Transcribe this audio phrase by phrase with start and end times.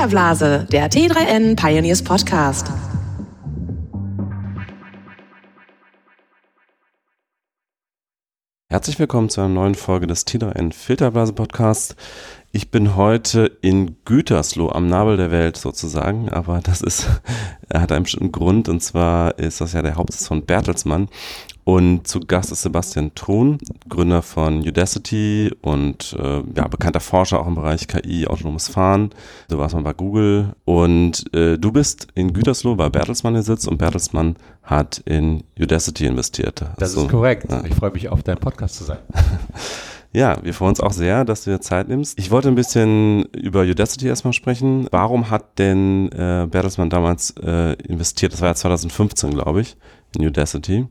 [0.00, 2.72] Filterblase, der T3N Pioneers Podcast.
[8.70, 11.96] Herzlich willkommen zu einer neuen Folge des T3N Filterblase Podcasts.
[12.50, 17.06] Ich bin heute in Gütersloh am Nabel der Welt sozusagen, aber das ist,
[17.70, 21.10] hat einen bestimmten Grund und zwar ist das ja der Hauptsitz von Bertelsmann
[21.64, 27.46] und zu Gast ist Sebastian Thun, Gründer von Udacity und äh, ja, bekannter Forscher auch
[27.46, 29.10] im Bereich KI, autonomes Fahren.
[29.48, 33.78] Du warst mal bei Google und äh, du bist in Gütersloh bei Bertelsmann gesitzt und
[33.78, 36.60] Bertelsmann hat in Udacity investiert.
[36.78, 37.46] Das also, ist korrekt.
[37.50, 37.64] Ja.
[37.64, 38.98] Ich freue mich auf deinen Podcast zu sein.
[40.12, 42.18] Ja, wir freuen uns auch sehr, dass du dir Zeit nimmst.
[42.18, 44.88] Ich wollte ein bisschen über Udacity erstmal sprechen.
[44.90, 48.32] Warum hat denn äh, Bertelsmann damals äh, investiert?
[48.32, 49.76] Das war ja 2015, glaube ich,
[50.16, 50.88] in Udacity.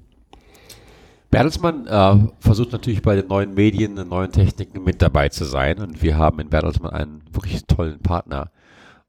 [1.32, 5.80] Bertelsmann äh, versucht natürlich bei den neuen Medien, und neuen Techniken mit dabei zu sein
[5.80, 8.52] und wir haben in Bertelsmann einen wirklich tollen Partner.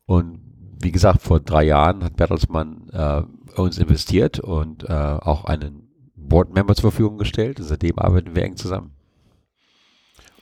[0.07, 0.41] Und
[0.83, 3.23] wie gesagt, vor drei Jahren hat Bertelsmann äh,
[3.61, 7.61] uns investiert und äh, auch einen Board-Member zur Verfügung gestellt.
[7.61, 8.93] Und seitdem arbeiten wir eng zusammen.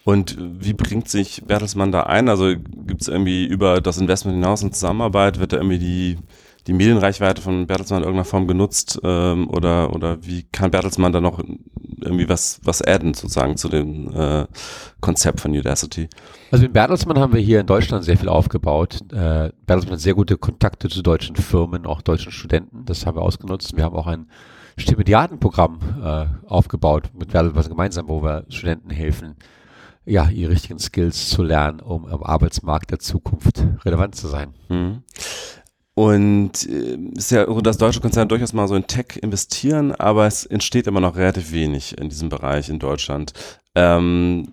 [0.05, 2.29] Und wie bringt sich Bertelsmann da ein?
[2.29, 2.55] Also
[2.87, 5.39] gibt es irgendwie über das Investment hinaus eine Zusammenarbeit?
[5.39, 6.19] Wird da irgendwie die
[6.69, 11.21] die Medienreichweite von Bertelsmann in irgendeiner Form genutzt ähm, oder oder wie kann Bertelsmann da
[11.21, 11.43] noch
[12.01, 14.47] irgendwie was was adden sozusagen zu dem äh,
[15.01, 16.09] Konzept von Udacity?
[16.53, 19.01] Also in Bertelsmann haben wir hier in Deutschland sehr viel aufgebaut.
[19.13, 22.85] Äh, Bertelsmann hat sehr gute Kontakte zu deutschen Firmen, auch deutschen Studenten.
[22.85, 23.75] Das haben wir ausgenutzt.
[23.75, 24.27] Wir haben auch ein
[24.77, 29.37] Stipendiatenprogramm äh, aufgebaut mit Bertelsmann gemeinsam, wo wir Studenten helfen,
[30.05, 34.55] ja, ihre richtigen Skills zu lernen, um am Arbeitsmarkt der Zukunft relevant zu sein.
[34.69, 35.03] Mhm.
[35.99, 40.29] Und äh, ist ja so, dass deutsche Konzerne durchaus mal so in Tech investieren, aber
[40.29, 43.33] es entsteht immer noch relativ wenig in diesem Bereich in Deutschland.
[43.75, 44.47] Ähm,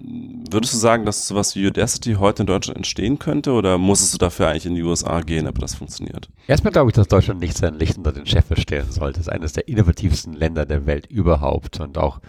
[0.49, 4.17] würdest du sagen, dass sowas wie Udacity heute in Deutschland entstehen könnte oder musstest du
[4.17, 6.29] dafür eigentlich in die USA gehen, aber das funktioniert?
[6.47, 9.19] Erstmal glaube ich, dass Deutschland nicht sein Licht unter den Scheffel stellen sollte.
[9.19, 12.21] Es ist eines der innovativsten Länder der Welt überhaupt und auch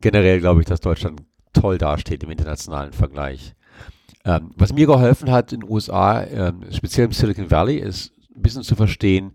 [0.00, 1.20] generell glaube ich, dass Deutschland
[1.52, 3.54] toll dasteht im internationalen Vergleich.
[4.24, 8.13] Ähm, was mir geholfen hat in den USA, ähm, speziell im Silicon Valley, ist
[8.44, 9.32] bisschen zu verstehen,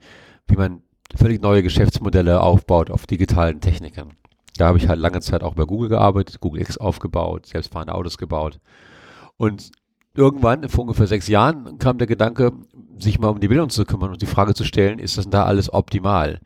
[0.48, 0.84] wie man
[1.16, 4.14] völlig neue Geschäftsmodelle aufbaut auf digitalen Techniken.
[4.58, 8.18] Da habe ich halt lange Zeit auch bei Google gearbeitet, Google X aufgebaut, selbstfahrende Autos
[8.18, 8.60] gebaut.
[9.38, 9.72] Und
[10.14, 12.52] irgendwann, vor ungefähr sechs Jahren, kam der Gedanke,
[12.98, 15.32] sich mal um die Bildung zu kümmern und die Frage zu stellen, ist das denn
[15.32, 16.40] da alles optimal?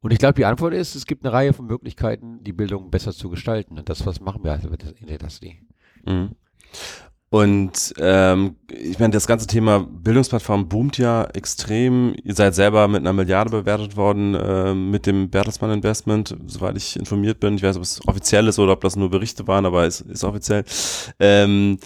[0.00, 3.12] Und ich glaube, die Antwort ist, es gibt eine Reihe von Möglichkeiten, die Bildung besser
[3.12, 3.78] zu gestalten.
[3.78, 5.60] Und das, was machen wir also in der Industrie.
[6.04, 6.30] Mhm.
[7.32, 12.14] Und ähm, ich meine, das ganze Thema Bildungsplattform boomt ja extrem.
[12.22, 16.94] Ihr seid selber mit einer Milliarde bewertet worden äh, mit dem Bertelsmann Investment, soweit ich
[16.94, 17.54] informiert bin.
[17.54, 20.24] Ich weiß, ob es offiziell ist oder ob das nur Berichte waren, aber es ist
[20.24, 20.64] offiziell.
[21.18, 21.78] Ähm,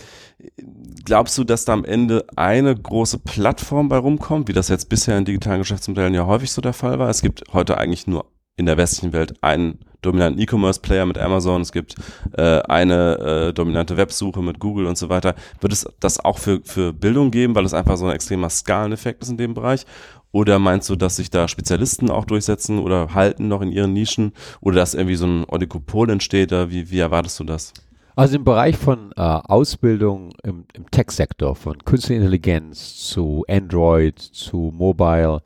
[1.04, 5.16] glaubst du, dass da am Ende eine große Plattform bei rumkommt, wie das jetzt bisher
[5.16, 7.08] in digitalen Geschäftsmodellen ja häufig so der Fall war?
[7.08, 8.26] Es gibt heute eigentlich nur
[8.56, 11.97] in der westlichen Welt einen dominanten E-Commerce-Player mit Amazon, es gibt
[12.37, 15.34] äh, eine äh, dominante Websuche mit Google und so weiter.
[15.61, 19.22] Wird es das auch für, für Bildung geben, weil es einfach so ein extremer Skaleneffekt
[19.22, 19.84] ist in dem Bereich?
[20.33, 24.33] Oder meinst du, dass sich da Spezialisten auch durchsetzen oder halten noch in ihren Nischen
[24.61, 26.50] oder dass irgendwie so ein Oligopol entsteht?
[26.50, 27.73] Wie, wie erwartest du das?
[28.17, 34.73] Also im Bereich von äh, Ausbildung im, im Tech-Sektor, von Künstliche Intelligenz zu Android, zu
[34.75, 35.43] Mobile,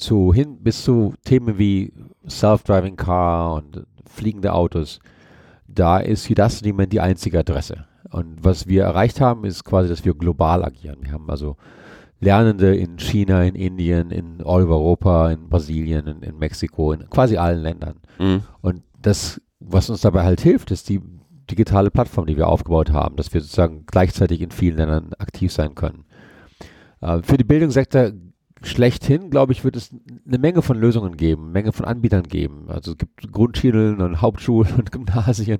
[0.00, 1.92] zu hin bis zu Themen wie
[2.28, 5.00] Self-Driving Car und fliegende Autos,
[5.68, 7.86] da ist Udacity die einzige Adresse.
[8.10, 10.98] Und was wir erreicht haben, ist quasi, dass wir global agieren.
[11.02, 11.56] Wir haben also
[12.18, 17.36] Lernende in China, in Indien, in all Europa, in Brasilien, in, in Mexiko, in quasi
[17.36, 18.00] allen Ländern.
[18.18, 18.42] Mhm.
[18.60, 21.00] Und das, was uns dabei halt hilft, ist die
[21.50, 25.74] digitale Plattform, die wir aufgebaut haben, dass wir sozusagen gleichzeitig in vielen Ländern aktiv sein
[25.74, 26.04] können.
[27.00, 28.10] Äh, für die Bildungssektor
[28.62, 29.90] schlechthin, glaube ich, wird es
[30.26, 32.66] eine Menge von Lösungen geben, eine Menge von Anbietern geben.
[32.68, 35.58] Also es gibt Grundschulen und Hauptschulen und Gymnasien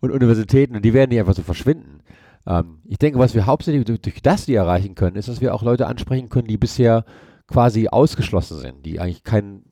[0.00, 2.00] und Universitäten und die werden nicht einfach so verschwinden.
[2.46, 5.54] Ähm, ich denke, was wir hauptsächlich durch, durch das die erreichen können, ist, dass wir
[5.54, 7.04] auch Leute ansprechen können, die bisher
[7.46, 9.64] quasi ausgeschlossen sind, die eigentlich keinen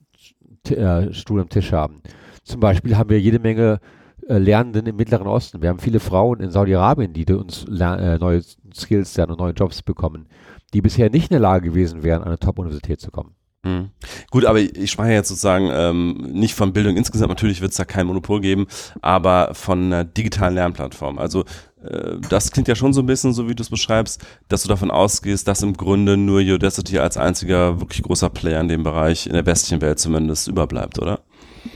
[0.69, 2.03] äh, Stuhl am Tisch haben.
[2.45, 3.81] Zum Beispiel haben wir jede Menge
[4.27, 5.63] äh, Lernenden im Mittleren Osten.
[5.63, 8.43] Wir haben viele Frauen in Saudi-Arabien, die uns äh, neue
[8.75, 10.29] Skills lernen und neue Jobs bekommen
[10.75, 13.35] die bisher nicht in der Lage gewesen wären, an eine Top-Universität zu kommen.
[13.65, 13.91] Mhm.
[14.31, 17.85] Gut, aber ich spreche jetzt sozusagen ähm, nicht von Bildung insgesamt, natürlich wird es da
[17.85, 18.67] kein Monopol geben,
[19.03, 21.19] aber von einer digitalen Lernplattform.
[21.19, 21.45] Also
[21.83, 24.69] äh, das klingt ja schon so ein bisschen so, wie du es beschreibst, dass du
[24.69, 29.27] davon ausgehst, dass im Grunde nur Udacity als einziger wirklich großer Player in dem Bereich,
[29.27, 31.21] in der westlichen Welt zumindest, überbleibt, oder?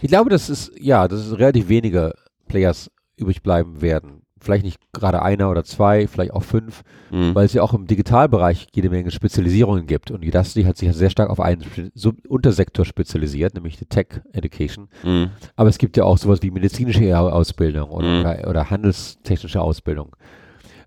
[0.00, 2.14] Ich glaube, dass es, ja, dass es relativ wenige
[2.46, 7.34] Players übrig bleiben werden vielleicht nicht gerade einer oder zwei, vielleicht auch fünf, Mhm.
[7.34, 10.10] weil es ja auch im Digitalbereich jede Menge Spezialisierungen gibt.
[10.10, 14.06] Und Udacity hat sich ja sehr stark auf einen Sub Untersektor spezialisiert, nämlich die Tech
[14.32, 14.88] Education.
[15.02, 15.30] Mhm.
[15.56, 18.20] Aber es gibt ja auch sowas wie medizinische Ausbildung oder, Mhm.
[18.20, 20.14] oder, oder handelstechnische Ausbildung.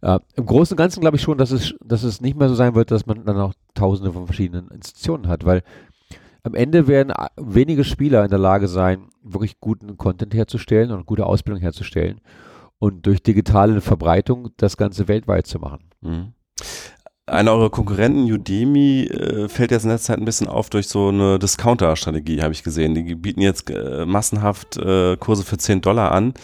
[0.01, 2.55] Äh, Im Großen und Ganzen glaube ich schon, dass es, dass es nicht mehr so
[2.55, 5.63] sein wird, dass man dann auch tausende von verschiedenen Institutionen hat, weil
[6.43, 11.07] am Ende werden a- wenige Spieler in der Lage sein, wirklich guten Content herzustellen und
[11.07, 12.21] gute Ausbildung herzustellen
[12.79, 15.89] und durch digitale Verbreitung das Ganze weltweit zu machen.
[16.01, 16.33] Mhm.
[17.27, 21.07] Einer eurer Konkurrenten, Udemy, äh, fällt jetzt in letzter Zeit ein bisschen auf durch so
[21.07, 22.93] eine Discounter-Strategie, habe ich gesehen.
[22.93, 26.35] Die bieten jetzt äh, massenhaft äh, Kurse für 10 Dollar an.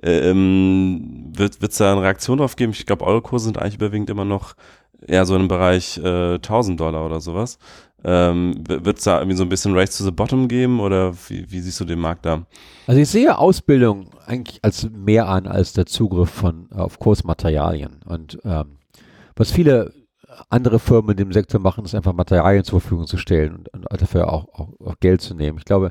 [0.00, 2.70] Ähm, wird es da eine Reaktion drauf geben?
[2.70, 4.54] Ich glaube, eure Kurse sind eigentlich überwiegend immer noch
[5.04, 7.58] eher so im Bereich äh, 1000 Dollar oder sowas.
[8.04, 11.50] Ähm, wird es da irgendwie so ein bisschen Race to the Bottom geben oder wie,
[11.50, 12.46] wie siehst du den Markt da?
[12.86, 18.00] Also ich sehe Ausbildung eigentlich als mehr an als der Zugriff von auf Kursmaterialien.
[18.06, 18.78] Und ähm,
[19.34, 19.92] was viele
[20.48, 24.00] andere Firmen in dem Sektor machen, ist einfach Materialien zur Verfügung zu stellen und, und
[24.00, 25.58] dafür auch, auch, auch Geld zu nehmen.
[25.58, 25.90] Ich glaube,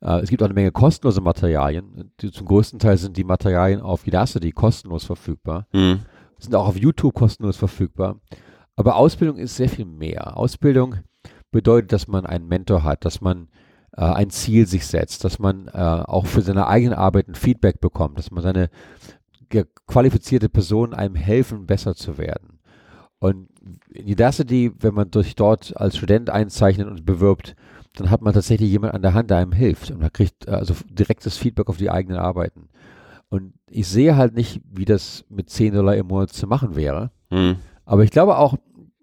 [0.00, 2.10] äh, es gibt auch eine Menge kostenlose Materialien.
[2.20, 6.00] Die, zum größten Teil sind die Materialien auf Udacity kostenlos verfügbar, Mhm.
[6.40, 8.16] sind auch auf YouTube kostenlos verfügbar.
[8.74, 10.36] Aber Ausbildung ist sehr viel mehr.
[10.36, 10.96] Ausbildung
[11.56, 13.48] bedeutet, dass man einen Mentor hat, dass man
[13.96, 17.80] äh, ein Ziel sich setzt, dass man äh, auch für seine eigenen Arbeit ein Feedback
[17.80, 18.68] bekommt, dass man seine
[19.86, 22.58] qualifizierte Person einem helfen, besser zu werden.
[23.18, 23.48] Und
[23.90, 27.56] in Udacity, wenn man sich dort als Student einzeichnet und bewirbt,
[27.94, 30.50] dann hat man tatsächlich jemand an der Hand, der einem hilft und man kriegt äh,
[30.50, 32.68] also direktes Feedback auf die eigenen Arbeiten.
[33.30, 37.10] Und ich sehe halt nicht, wie das mit 10 Dollar im Monat zu machen wäre.
[37.30, 37.56] Mhm.
[37.86, 38.56] Aber ich glaube auch,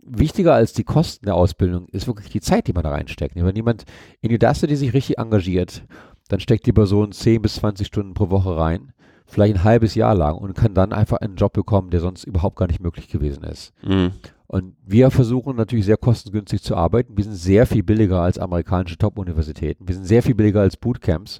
[0.05, 3.35] wichtiger als die Kosten der Ausbildung ist wirklich die Zeit, die man da reinsteckt.
[3.35, 3.85] Wenn jemand
[4.21, 5.83] in Udacity sich richtig engagiert,
[6.29, 8.93] dann steckt die Person 10 bis 20 Stunden pro Woche rein,
[9.25, 12.55] vielleicht ein halbes Jahr lang und kann dann einfach einen Job bekommen, der sonst überhaupt
[12.55, 13.73] gar nicht möglich gewesen ist.
[13.83, 14.11] Mhm.
[14.47, 17.17] Und wir versuchen natürlich sehr kostengünstig zu arbeiten.
[17.17, 19.87] Wir sind sehr viel billiger als amerikanische Top-Universitäten.
[19.87, 21.39] Wir sind sehr viel billiger als Bootcamps.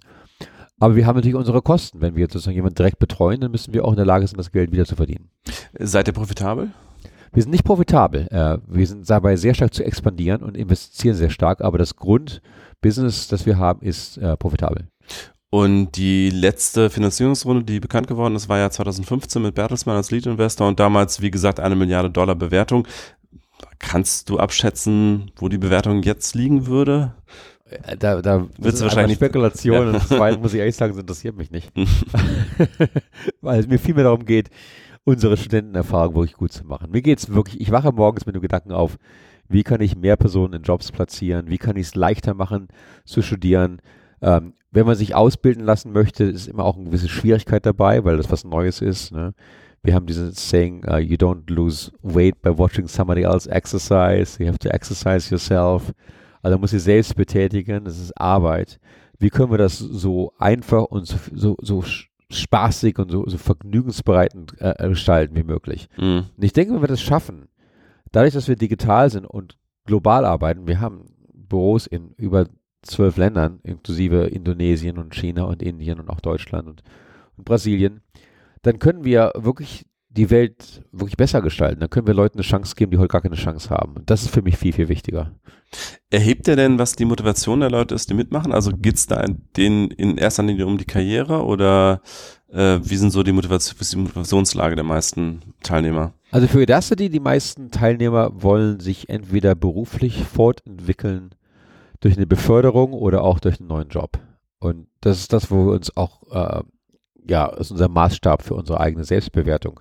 [0.79, 2.01] Aber wir haben natürlich unsere Kosten.
[2.01, 4.51] Wenn wir sozusagen jemanden direkt betreuen, dann müssen wir auch in der Lage sein, das
[4.51, 5.29] Geld wieder zu verdienen.
[5.77, 6.71] Seid ihr profitabel?
[7.33, 8.27] Wir sind nicht profitabel.
[8.31, 13.27] Äh, wir sind dabei sehr stark zu expandieren und investieren sehr stark, aber das Grundbusiness,
[13.27, 14.87] das wir haben, ist äh, profitabel.
[15.49, 20.67] Und die letzte Finanzierungsrunde, die bekannt geworden ist, war ja 2015 mit Bertelsmann als Lead-Investor
[20.67, 22.87] und damals, wie gesagt, eine Milliarde Dollar Bewertung.
[23.79, 27.13] Kannst du abschätzen, wo die Bewertung jetzt liegen würde?
[27.69, 29.81] Äh, Da, da das ist wahrscheinlich- einfach Spekulation Ja.
[29.87, 31.71] und das zweite, muss ich ehrlich sagen, das interessiert mich nicht.
[33.41, 34.49] Weil es mir vielmehr darum geht,
[35.05, 36.91] unsere Studentenerfahrung wirklich gut zu machen.
[36.91, 38.97] Mir geht es wirklich, ich wache morgens mit dem Gedanken auf,
[39.49, 42.69] wie kann ich mehr Personen in Jobs platzieren, wie kann ich es leichter machen
[43.05, 43.81] zu studieren.
[44.21, 48.17] Ähm, wenn man sich ausbilden lassen möchte, ist immer auch eine gewisse Schwierigkeit dabei, weil
[48.17, 49.11] das was Neues ist.
[49.11, 49.33] Ne?
[49.83, 54.47] Wir haben dieses Saying, uh, you don't lose weight by watching somebody else exercise, you
[54.47, 55.93] have to exercise yourself.
[56.41, 58.79] Also man muss sich selbst betätigen, das ist Arbeit.
[59.19, 61.83] Wie können wir das so einfach und so, so, so
[62.39, 65.89] spaßig und so, so vergnügensbereitend äh, gestalten wie möglich?
[65.97, 66.25] Mhm.
[66.35, 67.47] Und ich denke, wenn wir das schaffen,
[68.11, 72.47] dadurch, dass wir digital sind und global arbeiten, wir haben Büros in über
[72.81, 76.83] zwölf Ländern, inklusive Indonesien und China und Indien und auch Deutschland und,
[77.37, 78.01] und Brasilien,
[78.61, 81.79] dann können wir wirklich die Welt wirklich besser gestalten.
[81.79, 83.95] Dann können wir Leuten eine Chance geben, die heute gar keine Chance haben.
[83.95, 85.31] Und das ist für mich viel, viel wichtiger.
[86.11, 88.53] Erhebt ihr denn, was die Motivation der Leute ist, die mitmachen?
[88.53, 92.01] Also geht's da in, denen in erster Linie um die Karriere oder
[92.51, 96.13] äh, wie sind so die, Motivation, die Motivationslage der meisten Teilnehmer?
[96.29, 101.31] Also für Udacity, die meisten Teilnehmer wollen sich entweder beruflich fortentwickeln
[102.01, 104.19] durch eine Beförderung oder auch durch einen neuen Job.
[104.59, 106.63] Und das ist das, wo wir uns auch, äh,
[107.27, 109.79] ja, ist unser Maßstab für unsere eigene Selbstbewertung.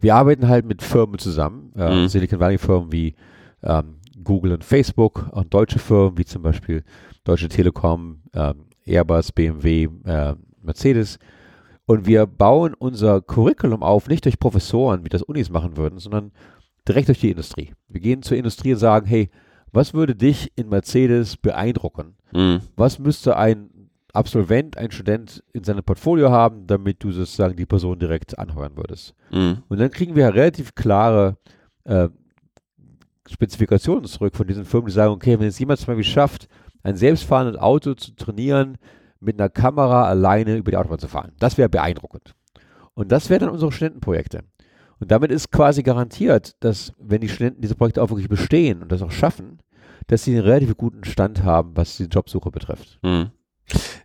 [0.00, 2.08] Wir arbeiten halt mit Firmen zusammen, äh, Mhm.
[2.08, 3.14] Silicon Valley Firmen wie
[3.62, 6.84] ähm, Google und Facebook und deutsche Firmen wie zum Beispiel
[7.24, 11.18] Deutsche Telekom, ähm, Airbus, BMW, äh, Mercedes.
[11.86, 16.32] Und wir bauen unser Curriculum auf, nicht durch Professoren, wie das Unis machen würden, sondern
[16.86, 17.72] direkt durch die Industrie.
[17.88, 19.30] Wir gehen zur Industrie und sagen, hey,
[19.72, 22.14] was würde dich in Mercedes beeindrucken?
[22.32, 22.60] Mhm.
[22.76, 23.70] Was müsste ein
[24.12, 29.14] Absolvent, ein Student in seinem Portfolio haben, damit du sozusagen die Person direkt anheuern würdest?
[29.30, 29.62] Mhm.
[29.68, 31.36] Und dann kriegen wir relativ klare
[31.84, 32.08] äh,
[33.28, 36.48] Spezifikationen zurück von diesen Firmen, die sagen, okay, wenn jetzt jemand zum Beispiel schafft,
[36.82, 38.78] ein selbstfahrendes Auto zu trainieren,
[39.20, 42.34] mit einer Kamera alleine über die Autobahn zu fahren, das wäre beeindruckend.
[42.94, 44.42] Und das wären dann unsere Studentenprojekte.
[45.00, 48.90] Und damit ist quasi garantiert, dass wenn die Studenten diese Projekte auch wirklich bestehen und
[48.90, 49.58] das auch schaffen,
[50.08, 52.98] dass sie einen relativ guten Stand haben, was die Jobsuche betrifft.
[53.02, 53.30] Mhm.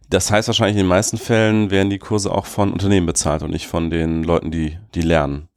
[0.10, 3.52] Das heißt wahrscheinlich in den meisten Fällen werden die Kurse auch von Unternehmen bezahlt und
[3.52, 5.48] nicht von den Leuten, die, die lernen.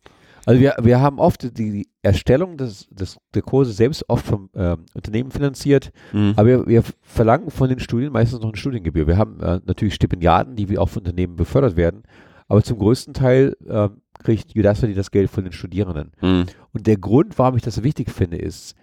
[0.46, 4.48] Also wir, wir haben oft die, die Erstellung des, des, der Kurse selbst oft vom
[4.54, 6.34] äh, Unternehmen finanziert, Mhm.
[6.36, 9.08] aber wir, wir verlangen von den Studien meistens noch eine Studiengebühr.
[9.08, 12.04] Wir haben äh, natürlich Stipendiaten, die wir auch von Unternehmen befördert werden,
[12.46, 13.88] aber zum größten Teil äh,
[14.22, 16.12] kriegt Udacity das Geld von den Studierenden.
[16.22, 16.46] Mhm.
[16.72, 18.76] Und der Grund, warum ich das so wichtig finde, ist,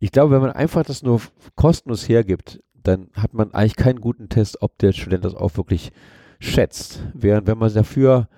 [0.00, 1.20] ich glaube, wenn man einfach das nur
[1.54, 5.92] kostenlos hergibt, dann hat man eigentlich keinen guten Test, ob der Student das auch wirklich
[6.40, 7.02] schätzt.
[7.14, 8.28] Während wenn man dafür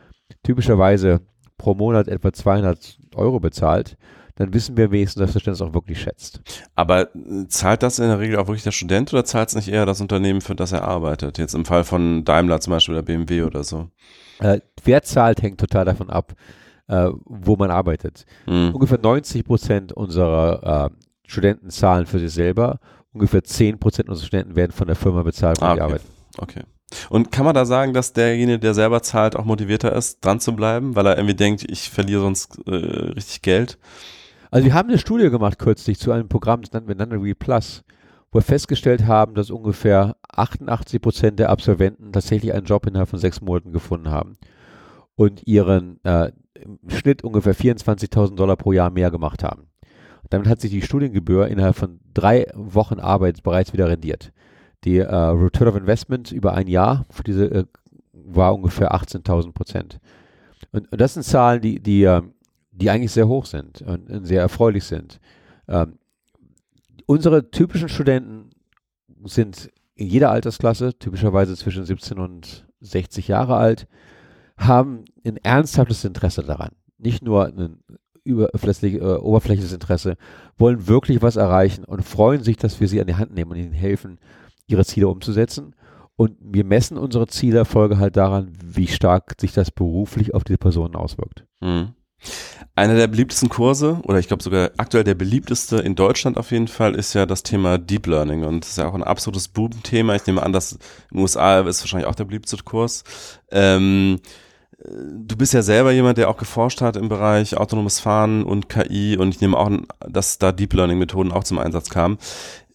[0.43, 1.21] typischerweise
[1.59, 3.97] pro Monat etwa 200 Euro bezahlt,
[4.37, 6.41] dann wissen wir wenigstens, dass der Student es auch wirklich schätzt.
[6.75, 9.69] Aber äh, zahlt das in der Regel auch wirklich der Student oder zahlt es nicht
[9.69, 11.37] eher das Unternehmen, für das er arbeitet?
[11.37, 13.89] Jetzt im Fall von Daimler zum Beispiel oder BMW oder so.
[14.39, 16.33] Äh, wer zahlt, hängt total davon ab,
[16.89, 18.25] äh, wo man arbeitet.
[18.47, 18.71] Mhm.
[18.73, 22.79] Ungefähr 90 Prozent unserer äh, Studenten zahlen für sich selber.
[23.13, 25.83] Ungefähr 10 Prozent unserer Studenten werden von der Firma bezahlt, wo Ah, sie okay.
[25.83, 26.07] arbeiten.
[26.39, 26.63] Okay.
[27.09, 30.55] Und kann man da sagen, dass derjenige, der selber zahlt, auch motivierter ist, dran zu
[30.57, 33.79] bleiben, weil er irgendwie denkt, ich verliere sonst äh, richtig Geld?
[34.51, 37.85] Also wir haben eine Studie gemacht kürzlich zu einem Programm, das nennen wir Nunnery Plus,
[38.33, 43.21] wo wir festgestellt haben, dass ungefähr 88 Prozent der Absolventen tatsächlich einen Job innerhalb von
[43.21, 44.37] sechs Monaten gefunden haben
[45.15, 49.70] und ihren äh, im Schnitt ungefähr 24.000 Dollar pro Jahr mehr gemacht haben.
[50.31, 54.33] Damit hat sich die Studiengebühr innerhalb von drei Wochen Arbeit bereits wieder rendiert.
[54.85, 57.65] Die äh, Return of Investment über ein Jahr für diese äh,
[58.13, 59.99] war ungefähr 18.000 Prozent.
[60.73, 62.33] Und, und das sind Zahlen, die, die, ähm,
[62.71, 65.21] die eigentlich sehr hoch sind und, und sehr erfreulich sind.
[65.69, 65.99] Ähm,
[67.07, 68.51] unsere typischen Studenten
[69.25, 73.87] sind in jeder Altersklasse, typischerweise zwischen 17 und 60 Jahre alt,
[74.57, 76.71] haben ein ernsthaftes Interesse daran.
[76.99, 77.79] Nicht nur ein
[78.25, 80.17] überflüssig, äh, oberflächliches Interesse,
[80.59, 83.59] wollen wirklich was erreichen und freuen sich, dass wir sie an die Hand nehmen und
[83.59, 84.19] ihnen helfen,
[84.67, 85.75] ihre Ziele umzusetzen.
[86.17, 90.95] Und wir messen unsere Zielerfolge halt daran, wie stark sich das beruflich auf die Personen
[90.95, 91.45] auswirkt.
[91.61, 91.95] Mhm.
[92.75, 96.69] Einer der beliebtesten Kurse, oder ich glaube sogar aktuell der beliebteste in Deutschland auf jeden
[96.69, 98.45] Fall, ist ja das Thema Deep Learning.
[98.45, 100.15] Und das ist ja auch ein absolutes Boom-Thema.
[100.15, 100.79] Ich nehme an, dass in
[101.13, 103.05] den USA ist wahrscheinlich auch der beliebteste Kurs.
[103.51, 104.29] Ähm, äh,
[104.85, 109.17] du bist ja selber jemand, der auch geforscht hat im Bereich autonomes Fahren und KI.
[109.17, 109.71] Und ich nehme auch,
[110.09, 112.19] dass da Deep Learning-Methoden auch zum Einsatz kamen.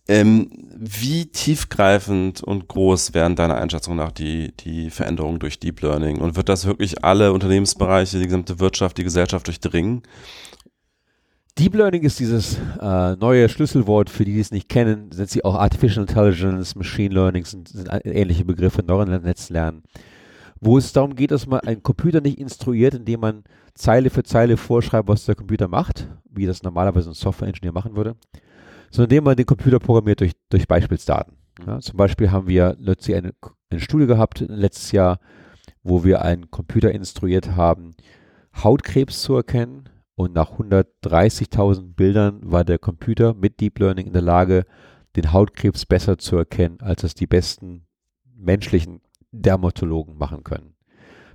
[0.07, 6.19] Ähm, wie tiefgreifend und groß wären deiner Einschätzung nach die, die Veränderungen durch Deep Learning?
[6.19, 10.03] Und wird das wirklich alle Unternehmensbereiche, die gesamte Wirtschaft, die Gesellschaft durchdringen?
[11.57, 15.45] Deep Learning ist dieses äh, neue Schlüsselwort, für die, die es nicht kennen, sind sie
[15.45, 19.83] auch Artificial Intelligence, Machine Learning, sind, sind ähnliche Begriffe, neuronale Netzlernen,
[20.59, 23.43] wo es darum geht, dass man einen Computer nicht instruiert, indem man
[23.73, 28.15] Zeile für Zeile vorschreibt, was der Computer macht, wie das normalerweise ein Software-Engineer machen würde,
[28.89, 31.35] sondern indem man den Computer programmiert durch, durch Beispielsdaten.
[31.65, 33.33] Ja, zum Beispiel haben wir letztlich eine,
[33.69, 35.19] eine Studie gehabt letztes Jahr,
[35.83, 37.91] wo wir einen Computer instruiert haben,
[38.63, 39.89] Hautkrebs zu erkennen.
[40.17, 44.65] Und nach 130.000 Bildern war der Computer mit Deep Learning in der Lage,
[45.17, 47.85] den Hautkrebs besser zu erkennen, als es die besten
[48.33, 49.01] menschlichen
[49.41, 50.75] Dermatologen machen können.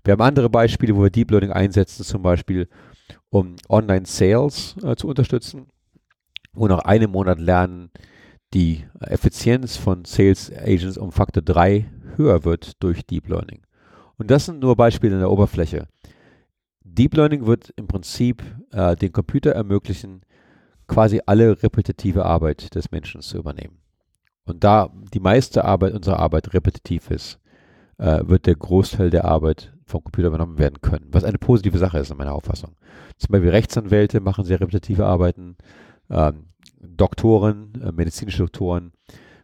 [0.05, 2.69] Wir haben andere Beispiele, wo wir Deep Learning einsetzen, zum Beispiel
[3.29, 5.67] um Online-Sales äh, zu unterstützen,
[6.53, 7.91] wo nach einem Monat lernen
[8.55, 13.63] die Effizienz von Sales Agents um Faktor 3 höher wird durch Deep Learning.
[14.17, 15.87] Und das sind nur Beispiele in der Oberfläche.
[16.83, 18.43] Deep Learning wird im Prinzip
[18.73, 20.23] äh, den Computer ermöglichen,
[20.89, 23.79] quasi alle repetitive Arbeit des Menschen zu übernehmen.
[24.45, 27.40] Und da die meiste Arbeit unserer Arbeit repetitiv ist,
[28.01, 31.99] äh, wird der Großteil der Arbeit vom Computer übernommen werden können, was eine positive Sache
[31.99, 32.75] ist in meiner Auffassung.
[33.19, 35.57] Zum Beispiel Rechtsanwälte machen sehr repetitive Arbeiten,
[36.09, 36.47] ähm,
[36.81, 38.93] Doktoren, äh, medizinische Doktoren,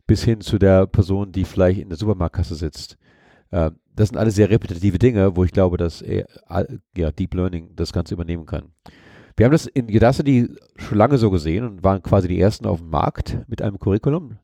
[0.07, 2.97] bis hin zu der Person, die vielleicht in der Supermarktkasse sitzt.
[3.51, 6.27] Äh, das sind alles sehr repetitive Dinge, wo ich glaube, dass eher,
[6.97, 8.73] ja, Deep Learning das Ganze übernehmen kann.
[9.37, 12.79] Wir haben das in Udacity schon lange so gesehen und waren quasi die ersten auf
[12.79, 14.39] dem Markt mit einem Curriculum.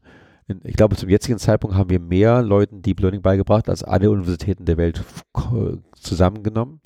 [0.65, 4.65] Ich glaube, zum jetzigen Zeitpunkt haben wir mehr Leuten Deep Learning beigebracht als alle Universitäten
[4.65, 5.03] der Welt
[5.95, 6.81] zusammengenommen.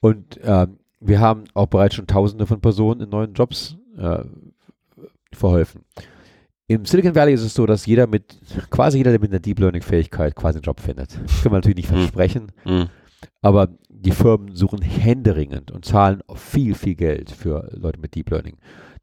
[0.00, 4.22] Und ähm, wir haben auch bereits schon Tausende von Personen in neuen Jobs äh,
[5.32, 5.82] verholfen.
[6.66, 8.38] Im Silicon Valley ist es so, dass jeder mit,
[8.70, 11.18] quasi jeder, der mit einer Deep Learning Fähigkeit quasi einen Job findet.
[11.24, 11.98] Das kann man natürlich nicht Hm.
[11.98, 12.88] versprechen, Mhm.
[13.42, 18.56] aber die Firmen suchen händeringend und zahlen viel, viel Geld für Leute mit Deep Learning.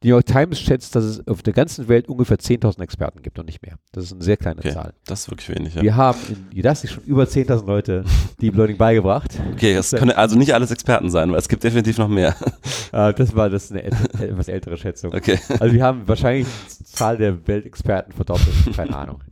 [0.04, 3.40] Die New York Times schätzt, dass es auf der ganzen Welt ungefähr 10.000 Experten gibt
[3.40, 3.78] und nicht mehr.
[3.94, 4.72] Das ist eine sehr kleine Okay.
[4.72, 4.94] Zahl.
[5.08, 5.82] Das ist wirklich wenig, ja.
[5.82, 6.20] Wir haben
[6.52, 8.04] in Udacity schon über 10.000 Leute
[8.40, 9.32] Deep Learning beigebracht.
[9.54, 12.36] Okay, das können also nicht alles Experten sein, weil es gibt definitiv noch mehr.
[12.92, 15.14] Äh, das war das eine et- etwas ältere Schätzung.
[15.16, 15.40] Okay.
[15.60, 16.48] Also wir haben wahrscheinlich
[16.80, 19.22] die Zahl der Weltexperten verdoppelt, keine Ahnung.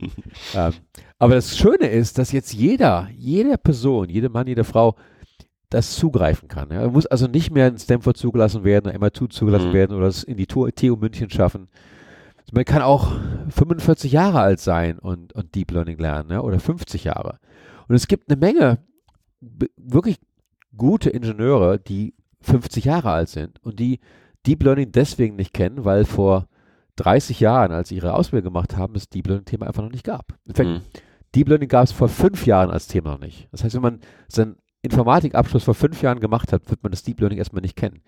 [0.54, 0.72] Ähm,
[1.18, 4.96] Aber das Schöne ist, dass jetzt jeder, jede Person, jede Mann, jede Frau
[5.70, 6.70] das zugreifen kann.
[6.70, 9.74] Er muss also nicht mehr in Stanford zugelassen werden, MIT zugelassen Mhm.
[9.74, 11.68] werden oder es in die TU München schaffen.
[12.52, 13.10] Man kann auch
[13.48, 17.38] 45 Jahre alt sein und, und Deep Learning lernen ja, oder 50 Jahre.
[17.88, 18.78] Und es gibt eine Menge
[19.76, 20.18] wirklich
[20.76, 23.98] gute Ingenieure, die 50 Jahre alt sind und die
[24.46, 26.46] Deep Learning deswegen nicht kennen, weil vor
[26.96, 30.34] 30 Jahren, als sie ihre Ausbildung gemacht haben, das Deep Learning-Thema einfach noch nicht gab.
[30.46, 30.80] In fact, Mhm.
[31.34, 33.48] Deep Learning gab es vor fünf Jahren als Thema noch nicht.
[33.50, 34.56] Das heißt, wenn man seinen
[34.86, 38.00] Informatikabschluss vor fünf Jahren gemacht hat, wird man das Deep Learning erstmal nicht kennen.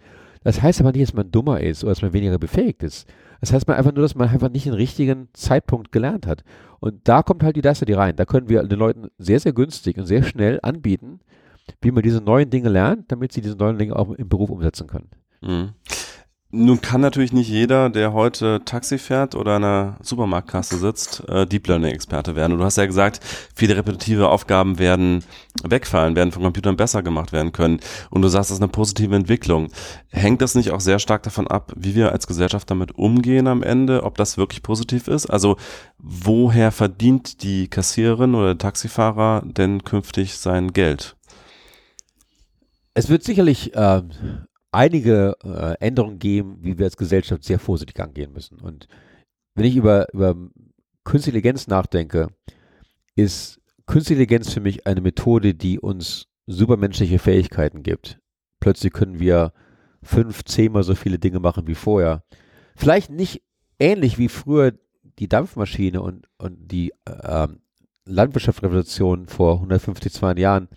[0.42, 3.08] Das heißt aber nicht, dass man dummer ist oder dass man weniger befähigt ist.
[3.40, 6.44] Das heißt man einfach nur, dass man einfach nicht den richtigen Zeitpunkt gelernt hat.
[6.80, 8.16] Und da kommt halt die Dacity rein.
[8.16, 11.20] Da können wir den Leuten sehr, sehr günstig und sehr schnell anbieten,
[11.80, 14.86] wie man diese neuen Dinge lernt, damit sie diese neuen Dinge auch im Beruf umsetzen
[14.86, 15.10] können.
[15.40, 15.70] Mhm.
[16.50, 21.46] Nun kann natürlich nicht jeder, der heute Taxi fährt oder an einer Supermarktkasse sitzt, äh,
[21.46, 22.54] Deep Learning Experte werden.
[22.54, 23.20] Und du hast ja gesagt,
[23.54, 25.22] viele repetitive Aufgaben werden
[25.62, 27.80] wegfallen, werden von Computern besser gemacht werden können.
[28.08, 29.68] Und du sagst, das ist eine positive Entwicklung.
[30.08, 33.62] Hängt das nicht auch sehr stark davon ab, wie wir als Gesellschaft damit umgehen am
[33.62, 35.26] Ende, ob das wirklich positiv ist?
[35.26, 35.58] Also
[35.98, 41.14] woher verdient die Kassiererin oder der Taxifahrer denn künftig sein Geld?
[42.94, 44.10] Es wird sicherlich ähm,
[44.72, 48.60] einige äh, Änderungen geben, wie wir als Gesellschaft sehr vorsichtig angehen müssen.
[48.60, 48.88] Und
[49.54, 50.36] wenn ich über, über
[51.04, 52.28] Künstliche Intelligenz nachdenke,
[53.16, 58.18] ist Künstliche Intelligenz für mich eine Methode, die uns supermenschliche Fähigkeiten gibt.
[58.60, 59.52] Plötzlich können wir
[60.02, 62.22] fünf, zehnmal so viele Dinge machen wie vorher.
[62.76, 63.42] Vielleicht nicht
[63.78, 64.72] ähnlich wie früher
[65.18, 67.60] die Dampfmaschine und, und die ähm,
[68.04, 70.68] Landwirtschaftsrevolution vor 150, 200 Jahren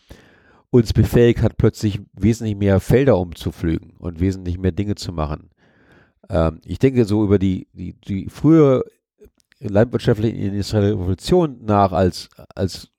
[0.72, 5.52] uns befähigt hat, plötzlich wesentlich mehr Felder umzupflügen und wesentlich mehr Dinge zu machen.
[6.30, 8.86] Ähm, ich denke so über die, die, die frühere
[9.60, 12.90] landwirtschaftliche industrielle Revolution nach als, als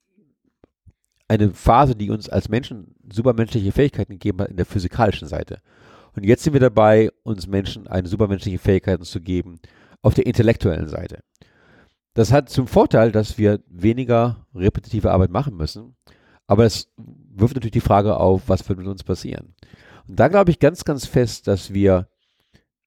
[1.29, 5.61] eine Phase, die uns als Menschen supermenschliche Fähigkeiten gegeben hat in der physikalischen Seite.
[6.15, 9.59] Und jetzt sind wir dabei, uns Menschen eine supermenschliche Fähigkeiten zu geben
[10.03, 11.21] auf der intellektuellen Seite.
[12.13, 15.97] Das hat zum Vorteil, dass wir weniger repetitive Arbeit machen müssen,
[16.47, 16.93] aber es
[17.35, 19.55] wirft natürlich die Frage auf, was wird mit uns passieren.
[20.09, 22.09] Und da glaube ich ganz, ganz fest, dass wir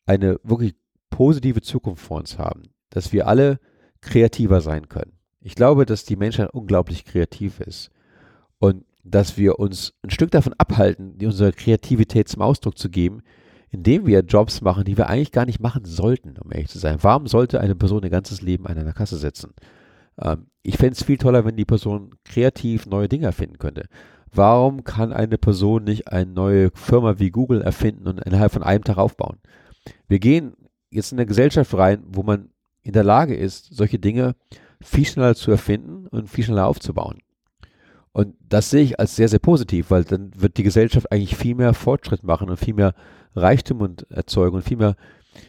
[0.06, 0.76] eine wirklich
[1.10, 3.60] positive Zukunft vor uns haben, dass wir alle
[4.02, 5.14] kreativer sein können.
[5.42, 7.92] Ich glaube, dass die Menschheit unglaublich kreativ ist
[8.60, 13.22] und dass wir uns ein Stück davon abhalten, unsere Kreativität zum Ausdruck zu geben,
[13.70, 16.98] indem wir Jobs machen, die wir eigentlich gar nicht machen sollten, um ehrlich zu sein.
[17.02, 19.54] Warum sollte eine Person ihr ganzes Leben an einer Kasse sitzen?
[20.20, 23.88] Ähm, ich fände es viel toller, wenn die Person kreativ neue Dinge erfinden könnte.
[24.36, 28.84] Warum kann eine Person nicht eine neue Firma wie Google erfinden und innerhalb von einem
[28.84, 29.38] Tag aufbauen?
[30.10, 30.58] Wir gehen
[30.90, 32.50] jetzt in eine Gesellschaft rein, wo man
[32.84, 34.36] in der Lage ist, solche Dinge
[34.82, 37.20] viel schneller zu erfinden und viel schneller aufzubauen.
[38.12, 41.56] Und das sehe ich als sehr, sehr positiv, weil dann wird die Gesellschaft eigentlich viel
[41.56, 42.94] mehr Fortschritt machen und viel mehr
[43.36, 44.96] Reichtum und erzeugen und viel mehr,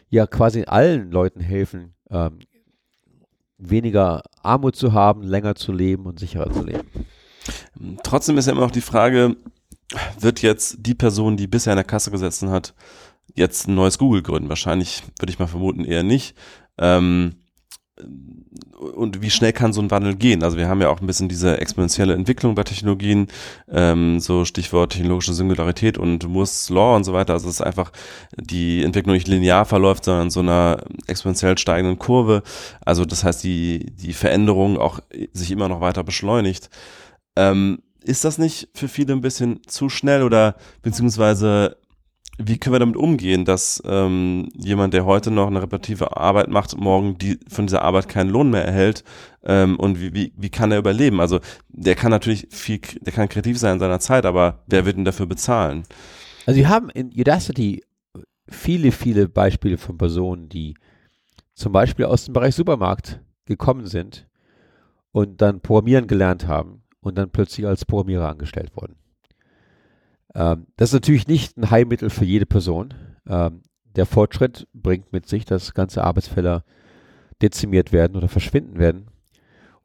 [0.09, 2.39] ja, quasi allen Leuten helfen, ähm,
[3.57, 6.87] weniger Armut zu haben, länger zu leben und sicherer zu leben.
[8.03, 9.35] Trotzdem ist ja immer noch die Frage,
[10.19, 12.73] wird jetzt die Person, die bisher in der Kasse gesessen hat,
[13.35, 14.49] jetzt ein neues Google gründen?
[14.49, 16.35] Wahrscheinlich würde ich mal vermuten eher nicht.
[16.77, 17.35] Ähm,
[18.95, 20.43] und wie schnell kann so ein Wandel gehen?
[20.43, 23.27] Also wir haben ja auch ein bisschen diese exponentielle Entwicklung bei Technologien,
[23.71, 27.33] ähm, so Stichwort technologische Singularität und Moore's Law und so weiter.
[27.33, 27.91] Also es ist einfach
[28.35, 32.43] die Entwicklung nicht linear verläuft, sondern so einer exponentiell steigenden Kurve.
[32.85, 34.99] Also das heißt, die, die Veränderung auch
[35.33, 36.69] sich immer noch weiter beschleunigt.
[37.37, 41.77] Ähm, ist das nicht für viele ein bisschen zu schnell oder beziehungsweise
[42.39, 46.77] wie können wir damit umgehen, dass ähm, jemand, der heute noch eine repetitive Arbeit macht,
[46.77, 49.03] morgen die von dieser Arbeit keinen Lohn mehr erhält
[49.43, 51.19] ähm, und wie, wie, wie kann er überleben?
[51.19, 54.97] Also der kann natürlich viel, der kann kreativ sein in seiner Zeit, aber wer wird
[54.97, 55.83] ihn dafür bezahlen?
[56.45, 57.83] Also wir haben in Udacity
[58.47, 60.75] viele, viele Beispiele von Personen, die
[61.55, 64.27] zum Beispiel aus dem Bereich Supermarkt gekommen sind
[65.11, 68.95] und dann Programmieren gelernt haben und dann plötzlich als Programmierer angestellt wurden.
[70.35, 72.93] Ähm, das ist natürlich nicht ein Heilmittel für jede Person.
[73.27, 76.63] Ähm, der Fortschritt bringt mit sich, dass ganze Arbeitsfelder
[77.41, 79.07] dezimiert werden oder verschwinden werden.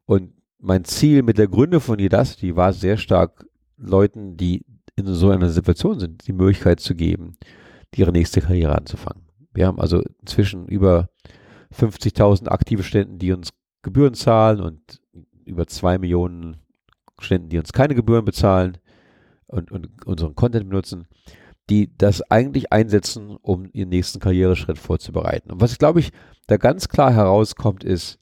[0.05, 3.45] Und mein Ziel mit der Gründung von Udacity war sehr stark,
[3.77, 4.63] Leuten, die
[4.95, 7.37] in so einer Situation sind, die Möglichkeit zu geben,
[7.95, 9.23] ihre nächste Karriere anzufangen.
[9.53, 11.09] Wir haben also inzwischen über
[11.73, 13.49] 50.000 aktive Studenten, die uns
[13.81, 15.01] Gebühren zahlen und
[15.45, 16.57] über zwei Millionen
[17.19, 18.77] Studenten, die uns keine Gebühren bezahlen
[19.47, 21.07] und, und unseren Content benutzen,
[21.69, 25.51] die das eigentlich einsetzen, um ihren nächsten Karriereschritt vorzubereiten.
[25.51, 26.11] Und was, glaube ich,
[26.47, 28.19] da ganz klar herauskommt, ist,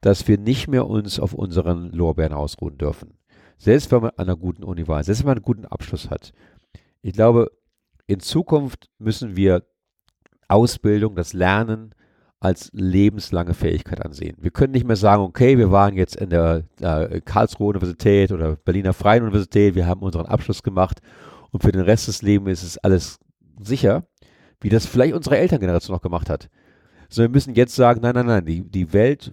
[0.00, 3.16] dass wir nicht mehr uns auf unseren Lorbeeren ausruhen dürfen.
[3.56, 6.32] Selbst wenn man an einer guten Uni war, selbst wenn man einen guten Abschluss hat.
[7.00, 7.50] Ich glaube,
[8.06, 9.64] in Zukunft müssen wir
[10.48, 11.94] Ausbildung, das Lernen
[12.40, 14.36] als lebenslange Fähigkeit ansehen.
[14.38, 18.56] Wir können nicht mehr sagen, okay, wir waren jetzt in der äh, Karlsruhe Universität oder
[18.56, 21.00] Berliner Freien Universität, wir haben unseren Abschluss gemacht
[21.52, 23.18] und für den Rest des Lebens ist es alles
[23.60, 24.06] sicher,
[24.60, 26.50] wie das vielleicht unsere Elterngeneration noch gemacht hat.
[27.08, 29.32] Sondern wir müssen jetzt sagen, nein, nein, nein, die, die Welt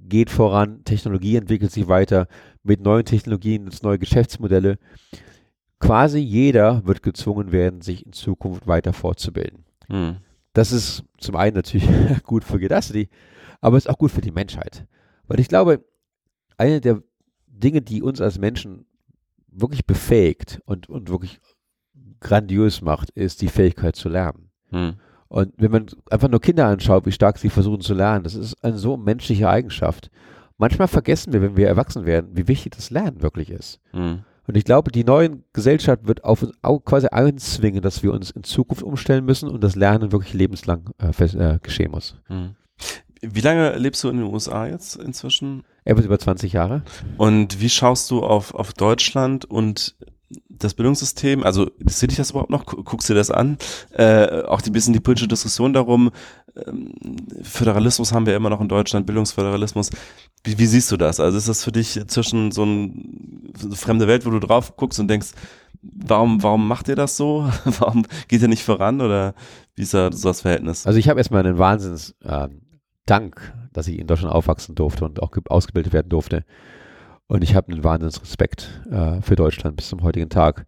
[0.00, 2.28] geht voran, Technologie entwickelt sich weiter,
[2.62, 4.78] mit neuen Technologien es neue Geschäftsmodelle.
[5.78, 9.64] Quasi jeder wird gezwungen werden, sich in Zukunft weiter fortzubilden.
[9.88, 10.16] Hm.
[10.56, 11.86] Das ist zum einen natürlich
[12.24, 13.10] gut für Gedacity,
[13.60, 14.86] aber es ist auch gut für die Menschheit.
[15.26, 15.84] Weil ich glaube,
[16.56, 17.02] eine der
[17.46, 18.86] Dinge, die uns als Menschen
[19.48, 21.40] wirklich befähigt und, und wirklich
[22.20, 24.50] grandios macht, ist die Fähigkeit zu lernen.
[24.70, 24.94] Hm.
[25.28, 28.64] Und wenn man einfach nur Kinder anschaut, wie stark sie versuchen zu lernen, das ist
[28.64, 30.10] eine so menschliche Eigenschaft.
[30.56, 33.78] Manchmal vergessen wir, wenn wir erwachsen werden, wie wichtig das Lernen wirklich ist.
[33.90, 34.24] Hm.
[34.46, 38.30] Und ich glaube, die neue Gesellschaft wird auf uns auch quasi einzwingen, dass wir uns
[38.30, 42.16] in Zukunft umstellen müssen und das Lernen wirklich lebenslang äh, fest, äh, geschehen muss.
[42.26, 42.54] Hm.
[43.22, 45.64] Wie lange lebst du in den USA jetzt inzwischen?
[45.84, 46.82] Etwas über 20 Jahre.
[47.16, 49.96] Und wie schaust du auf, auf Deutschland und
[50.48, 52.66] das Bildungssystem, also interessiert dich das überhaupt noch?
[52.66, 53.58] Guckst du dir das an?
[53.92, 56.10] Äh, auch ein bisschen die politische Diskussion darum.
[56.66, 56.92] Ähm,
[57.42, 59.90] Föderalismus haben wir immer noch in Deutschland, Bildungsföderalismus.
[60.44, 61.20] Wie, wie siehst du das?
[61.20, 64.76] Also ist das für dich zwischen so, ein, so eine fremde Welt, wo du drauf
[64.76, 65.32] guckst und denkst,
[65.82, 67.50] warum, warum macht ihr das so?
[67.64, 69.00] warum geht ihr nicht voran?
[69.00, 69.34] Oder
[69.74, 70.86] wie ist da so das Verhältnis?
[70.86, 72.48] Also ich habe erstmal einen Wahnsinns äh,
[73.06, 76.44] Dank, dass ich in Deutschland aufwachsen durfte und auch ausgebildet werden durfte.
[77.28, 80.66] Und ich habe einen wahnsinnigen Respekt äh, für Deutschland bis zum heutigen Tag.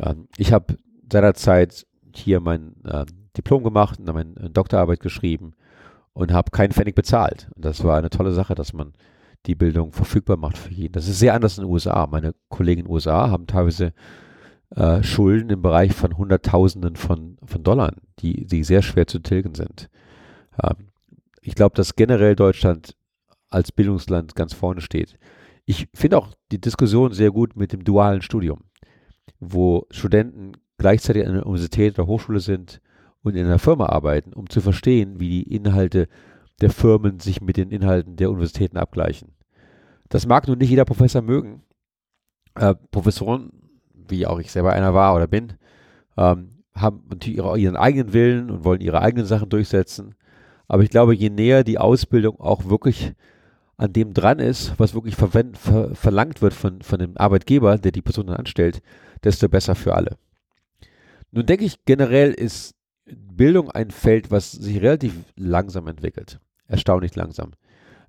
[0.00, 0.76] Ähm, ich habe
[1.10, 3.04] seinerzeit hier mein äh,
[3.36, 5.54] Diplom gemacht und meine Doktorarbeit geschrieben
[6.12, 7.48] und habe keinen Pfennig bezahlt.
[7.54, 8.94] Und das war eine tolle Sache, dass man
[9.46, 10.92] die Bildung verfügbar macht für jeden.
[10.92, 12.06] Das ist sehr anders in den USA.
[12.06, 13.92] Meine Kollegen in den USA haben teilweise
[14.74, 19.54] äh, Schulden im Bereich von Hunderttausenden von, von Dollar, die, die sehr schwer zu tilgen
[19.54, 19.88] sind.
[20.62, 20.88] Ähm,
[21.40, 22.96] ich glaube, dass generell Deutschland
[23.48, 25.18] als Bildungsland ganz vorne steht.
[25.64, 28.64] Ich finde auch die Diskussion sehr gut mit dem dualen Studium,
[29.38, 32.80] wo Studenten gleichzeitig an der Universität oder Hochschule sind
[33.26, 36.06] und in einer Firma arbeiten, um zu verstehen, wie die Inhalte
[36.60, 39.32] der Firmen sich mit den Inhalten der Universitäten abgleichen.
[40.08, 41.62] Das mag nun nicht jeder Professor mögen.
[42.54, 43.50] Äh, Professoren,
[43.92, 45.54] wie auch ich selber einer war oder bin,
[46.16, 50.14] ähm, haben natürlich ihre, ihren eigenen Willen und wollen ihre eigenen Sachen durchsetzen.
[50.68, 53.12] Aber ich glaube, je näher die Ausbildung auch wirklich
[53.76, 55.28] an dem dran ist, was wirklich ver
[55.94, 58.82] verlangt wird von, von dem Arbeitgeber, der die Person dann anstellt,
[59.24, 60.16] desto besser für alle.
[61.32, 62.75] Nun denke ich, generell ist
[63.06, 66.40] Bildung ein Feld, was sich relativ langsam entwickelt.
[66.66, 67.52] Erstaunlich langsam.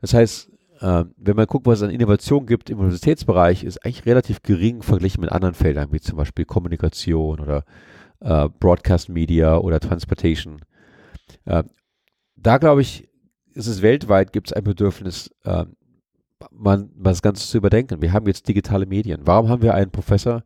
[0.02, 4.06] Das heißt, äh, wenn man guckt, was es an Innovation gibt im Universitätsbereich, ist eigentlich
[4.06, 7.64] relativ gering verglichen mit anderen Feldern, wie zum Beispiel Kommunikation oder
[8.22, 10.62] äh, Broadcast Media oder Transportation.
[11.46, 11.64] Äh,
[12.36, 13.08] da glaube ich,
[13.54, 15.66] ist es weltweit, gibt es ein Bedürfnis, äh,
[16.52, 18.02] man, das Ganze zu überdenken.
[18.02, 19.22] Wir haben jetzt digitale Medien.
[19.26, 20.44] Warum haben wir einen Professor,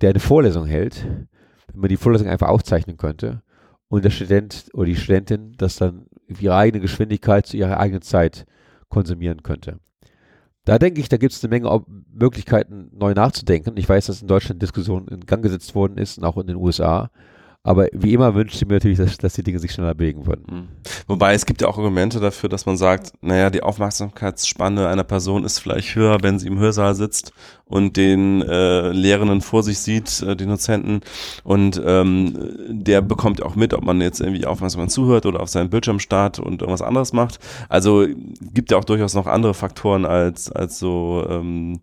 [0.00, 1.06] der eine Vorlesung hält,
[1.72, 3.42] wenn man die Vorlesung einfach aufzeichnen könnte
[3.92, 8.00] und der Student oder die Studentin das dann auf ihre eigene Geschwindigkeit zu ihrer eigenen
[8.00, 8.46] Zeit
[8.88, 9.80] konsumieren könnte.
[10.64, 13.76] Da denke ich, da gibt es eine Menge Möglichkeiten, neu nachzudenken.
[13.76, 16.56] Ich weiß, dass in Deutschland Diskussion in Gang gesetzt worden ist und auch in den
[16.56, 17.10] USA.
[17.64, 20.44] Aber wie immer wünscht ich mir natürlich, dass, dass, die Dinge sich schneller bewegen würden.
[20.50, 20.68] Mhm.
[21.06, 25.44] Wobei es gibt ja auch Argumente dafür, dass man sagt, naja, die Aufmerksamkeitsspanne einer Person
[25.44, 27.32] ist vielleicht höher, wenn sie im Hörsaal sitzt
[27.66, 31.02] und den äh, Lehrenden vor sich sieht, äh, den Dozenten,
[31.44, 32.36] und ähm,
[32.68, 36.40] der bekommt auch mit, ob man jetzt irgendwie aufmerksam zuhört oder auf seinen Bildschirm starrt
[36.40, 37.38] und irgendwas anderes macht.
[37.68, 38.06] Also
[38.52, 41.80] gibt ja auch durchaus noch andere Faktoren als, als so ähm,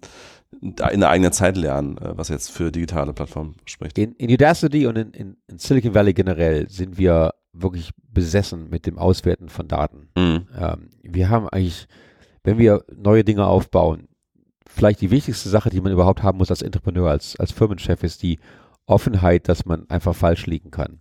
[0.62, 3.98] in der eigenen Zeit lernen, äh, was jetzt für digitale Plattformen spricht.
[3.98, 8.86] In, in Udacity und in, in, in, Silicon Valley generell sind wir wirklich besessen mit
[8.86, 10.10] dem Auswerten von Daten.
[10.18, 10.48] Mhm.
[10.58, 11.88] Ähm, wir haben eigentlich,
[12.44, 14.08] wenn wir neue Dinge aufbauen,
[14.68, 18.22] vielleicht die wichtigste Sache, die man überhaupt haben muss als Entrepreneur, als, als Firmenchef, ist
[18.22, 18.40] die
[18.86, 21.00] Offenheit, dass man einfach falsch liegen kann.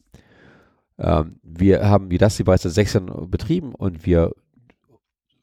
[0.98, 4.32] Ähm, wir haben Udacity bereits seit sechs Jahren betrieben und wir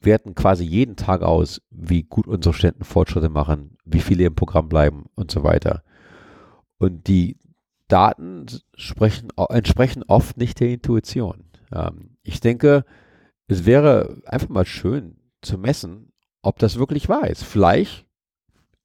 [0.06, 4.70] werten quasi jeden Tag aus, wie gut unsere Studenten Fortschritte machen, wie viele im Programm
[4.70, 5.84] bleiben und so weiter.
[6.78, 7.38] Und die
[7.88, 11.46] Daten sprechen, entsprechen oft nicht der Intuition.
[11.72, 12.86] Ähm, ich denke,
[13.48, 17.44] es wäre einfach mal schön zu messen, ob das wirklich wahr ist.
[17.44, 18.06] Vielleicht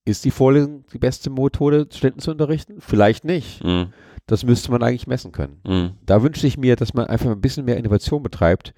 [0.04, 3.62] ist die Vorlesung die beste Methode, Studenten zu unterrichten, vielleicht nicht.
[3.64, 3.92] Mhm.
[4.26, 5.61] Das müsste man eigentlich messen können.
[5.66, 5.92] Mhm.
[6.04, 8.74] Da wünsche ich mir, dass man einfach ein bisschen mehr Innovation betreibt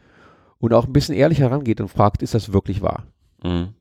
[0.62, 3.04] und auch ein bisschen ehrlicher rangeht und fragt, ist das wirklich wahr?
[3.42, 3.74] Mhm.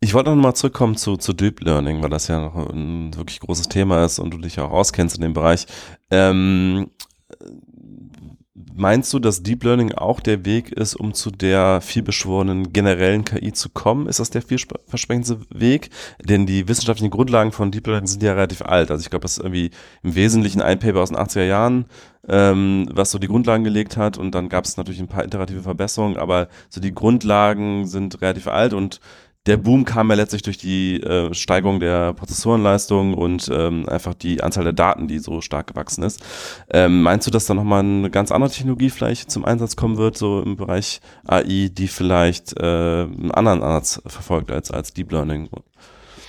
[0.00, 3.38] Ich wollte noch mal zurückkommen zu, zu Deep Learning, weil das ja noch ein wirklich
[3.38, 5.66] großes Thema ist und du dich auch auskennst in dem Bereich.
[6.10, 6.90] Ähm,
[8.78, 13.54] Meinst du, dass Deep Learning auch der Weg ist, um zu der vielbeschworenen generellen KI
[13.54, 14.06] zu kommen?
[14.06, 15.88] Ist das der vielversprechendste Weg?
[16.22, 18.90] Denn die wissenschaftlichen Grundlagen von Deep Learning sind ja relativ alt.
[18.90, 19.70] Also ich glaube, das ist irgendwie
[20.02, 21.86] im Wesentlichen ein Paper aus den 80er Jahren,
[22.28, 24.18] ähm, was so die Grundlagen gelegt hat.
[24.18, 28.46] Und dann gab es natürlich ein paar iterative Verbesserungen, aber so die Grundlagen sind relativ
[28.46, 29.00] alt und
[29.46, 34.42] der Boom kam ja letztlich durch die äh, Steigerung der Prozessorenleistung und ähm, einfach die
[34.42, 36.22] Anzahl der Daten, die so stark gewachsen ist.
[36.70, 40.18] Ähm, meinst du, dass da nochmal eine ganz andere Technologie vielleicht zum Einsatz kommen wird,
[40.18, 45.48] so im Bereich AI, die vielleicht äh, einen anderen Ansatz verfolgt als, als Deep Learning?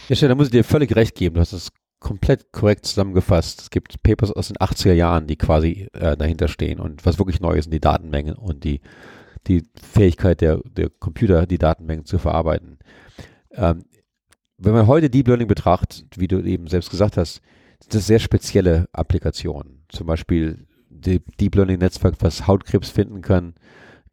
[0.10, 1.36] Ja, Stell, da muss ich dir völlig recht geben.
[1.36, 3.62] Du hast es komplett korrekt zusammengefasst.
[3.62, 7.40] Es gibt Papers aus den 80er Jahren, die quasi äh, dahinter stehen und was wirklich
[7.40, 8.82] neu ist, sind die Datenmengen und die,
[9.48, 12.78] die Fähigkeit der, der Computer, die Datenmengen zu verarbeiten.
[13.58, 13.84] Ähm,
[14.58, 17.41] wenn man heute Deep Learning betrachtet, wie du eben selbst gesagt hast,
[17.82, 19.84] sind das sehr spezielle Applikationen.
[19.89, 23.54] Zum Beispiel Deep Learning Netzwerk, was Hautkrebs finden kann,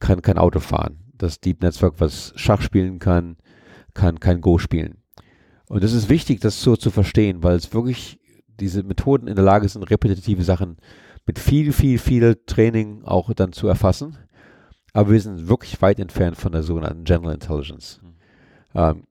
[0.00, 0.98] kann kein Auto fahren.
[1.16, 3.36] Das Deep Netzwerk, was Schach spielen kann,
[3.94, 4.98] kann kein Go spielen.
[5.68, 8.20] Und es ist wichtig, das so zu verstehen, weil es wirklich
[8.60, 10.76] diese Methoden in der Lage sind, repetitive Sachen
[11.26, 14.18] mit viel, viel, viel Training auch dann zu erfassen.
[14.92, 18.00] Aber wir sind wirklich weit entfernt von der sogenannten General Intelligence.
[18.02, 18.14] Mhm.
[18.74, 19.04] Ähm,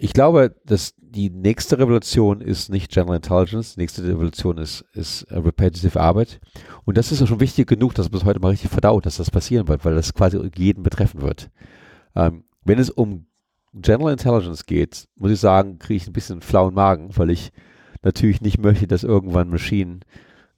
[0.00, 5.30] ich glaube, dass die nächste Revolution ist nicht General Intelligence, die nächste Revolution ist, ist
[5.32, 6.40] uh, Repetitive Arbeit.
[6.84, 9.16] Und das ist auch schon wichtig genug, dass man es heute mal richtig verdaut, dass
[9.16, 11.50] das passieren wird, weil das quasi jeden betreffen wird.
[12.14, 13.26] Ähm, wenn es um
[13.72, 17.52] General Intelligence geht, muss ich sagen, kriege ich ein bisschen flauen Magen, weil ich
[18.02, 20.00] natürlich nicht möchte, dass irgendwann Maschinen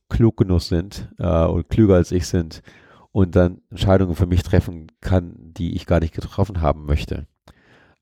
[0.09, 2.63] klug genug sind äh, und klüger als ich sind
[3.13, 7.27] und dann Entscheidungen für mich treffen kann, die ich gar nicht getroffen haben möchte.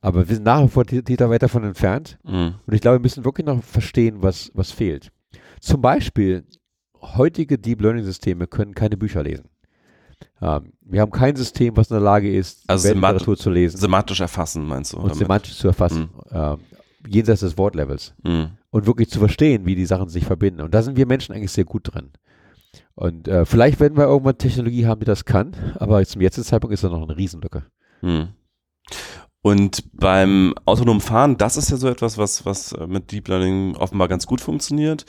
[0.00, 2.18] Aber wir sind nach wie vor da weit davon entfernt.
[2.24, 2.54] Mhm.
[2.66, 5.10] Und ich glaube, wir müssen wirklich noch verstehen, was, was fehlt.
[5.60, 6.44] Zum Beispiel,
[7.00, 9.48] heutige Deep Learning Systeme können keine Bücher lesen.
[10.40, 13.76] Ähm, wir haben kein System, was in der Lage ist, also Literatur zu lesen.
[13.76, 14.98] Semantisch erfassen, meinst du?
[14.98, 15.18] Und damit?
[15.18, 16.10] semantisch zu erfassen.
[16.30, 16.36] Mhm.
[16.36, 16.58] Ähm,
[17.06, 18.14] jenseits des Wortlevels.
[18.22, 18.50] Mhm.
[18.70, 20.60] Und wirklich zu verstehen, wie die Sachen sich verbinden.
[20.60, 22.10] Und da sind wir Menschen eigentlich sehr gut drin.
[22.94, 26.74] Und äh, vielleicht werden wir irgendwann Technologie haben, die das kann, aber zum jetzigen Zeitpunkt
[26.74, 27.64] ist da noch eine Riesenlücke.
[28.02, 28.28] Mhm.
[29.40, 34.08] Und beim autonomen Fahren, das ist ja so etwas, was, was mit Deep Learning offenbar
[34.08, 35.04] ganz gut funktioniert.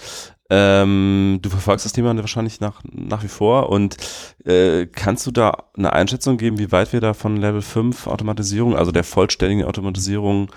[0.51, 3.97] Ähm, du verfolgst das Thema wahrscheinlich nach, nach wie vor und
[4.45, 8.75] äh, kannst du da eine Einschätzung geben, wie weit wir da von Level 5 Automatisierung,
[8.75, 10.49] also der vollständigen Automatisierung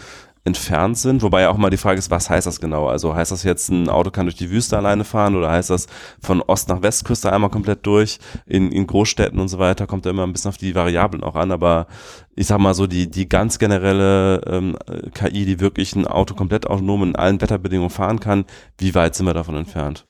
[0.44, 1.22] entfernt sind.
[1.22, 2.88] Wobei ja auch mal die Frage ist, was heißt das genau?
[2.88, 5.86] Also heißt das jetzt, ein Auto kann durch die Wüste alleine fahren oder heißt das
[6.20, 9.86] von Ost nach Westküste einmal komplett durch in, in Großstädten und so weiter?
[9.86, 11.52] Kommt da immer ein bisschen auf die Variablen auch an.
[11.52, 11.86] Aber
[12.34, 14.76] ich sag mal so, die, die ganz generelle ähm,
[15.14, 18.44] KI, die wirklich ein Auto komplett autonom in allen Wetterbedingungen fahren kann,
[18.78, 20.06] wie weit sind wir davon entfernt?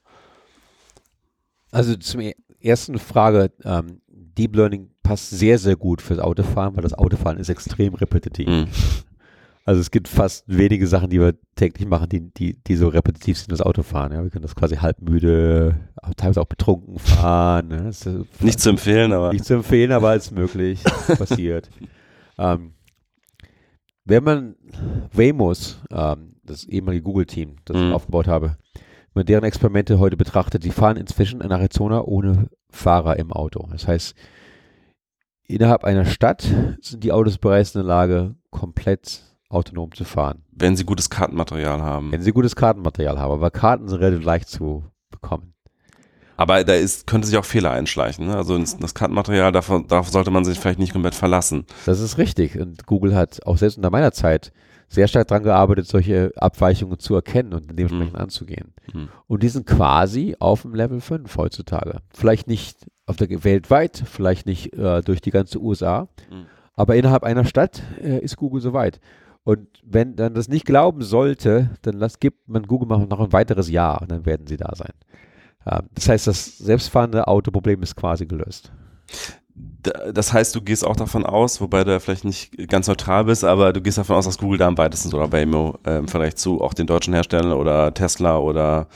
[1.71, 2.23] Also zum
[2.61, 7.49] ersten Frage, ähm, Deep Learning passt sehr, sehr gut fürs Autofahren, weil das Autofahren ist
[7.49, 8.49] extrem repetitiv.
[8.49, 8.69] Mhm.
[9.65, 13.39] Also es gibt fast wenige Sachen, die wir täglich machen, die, die, die so repetitiv
[13.39, 14.13] sind, das Autofahren.
[14.13, 15.79] Ja, wir können das quasi halbmüde,
[16.17, 17.69] teilweise auch betrunken fahren.
[17.69, 17.89] Ne?
[17.89, 18.09] Ist,
[18.41, 19.33] nicht zu empfehlen, aber.
[19.33, 21.71] Nicht zu empfehlen, aber als möglich passiert.
[22.39, 22.73] Ähm,
[24.05, 24.57] wenn man
[25.13, 27.89] Waymo's, ähm, das ehemalige Google-Team, das mhm.
[27.89, 32.49] ich aufgebaut habe, wenn man deren Experimente heute betrachtet, die fahren inzwischen in Arizona ohne
[32.71, 33.69] Fahrer im Auto.
[33.71, 34.17] Das heißt,
[35.47, 36.43] innerhalb einer Stadt
[36.81, 39.23] sind die Autos bereits in der Lage, komplett
[39.53, 40.43] autonom zu fahren.
[40.51, 42.13] Wenn sie gutes Kartenmaterial haben.
[42.13, 45.53] Wenn sie gutes Kartenmaterial haben, aber Karten sind relativ leicht zu bekommen.
[46.37, 48.27] Aber da ist, könnte sich auch Fehler einschleichen.
[48.27, 48.37] Ne?
[48.37, 51.67] Also das Kartenmaterial, darauf, darauf sollte man sich vielleicht nicht komplett verlassen.
[51.87, 52.59] Das ist richtig.
[52.59, 54.53] Und Google hat auch selbst unter meiner Zeit
[54.89, 58.19] sehr stark daran gearbeitet, solche Abweichungen zu erkennen und dementsprechend mhm.
[58.21, 58.75] anzugehen.
[58.93, 59.09] Mhm.
[59.27, 61.99] Und die sind quasi auf dem Level 5 heutzutage.
[62.11, 66.47] Vielleicht nicht auf der weltweit, vielleicht nicht äh, durch die ganze USA, mhm.
[66.75, 69.01] aber innerhalb einer Stadt äh, ist Google soweit.
[69.45, 73.69] Und wenn dann das nicht glauben sollte, dann lass, gibt man Google noch ein weiteres
[73.69, 74.93] Jahr und dann werden sie da sein.
[75.67, 78.73] Ähm, das heißt, das selbstfahrende Autoproblem ist quasi gelöst.
[80.13, 83.45] Das heißt, du gehst auch davon aus, wobei du ja vielleicht nicht ganz neutral bist,
[83.45, 86.37] aber du gehst davon aus, dass Google da am weitesten oder Waymo äh, im Vergleich
[86.37, 88.89] zu auch den deutschen Herstellern oder Tesla oder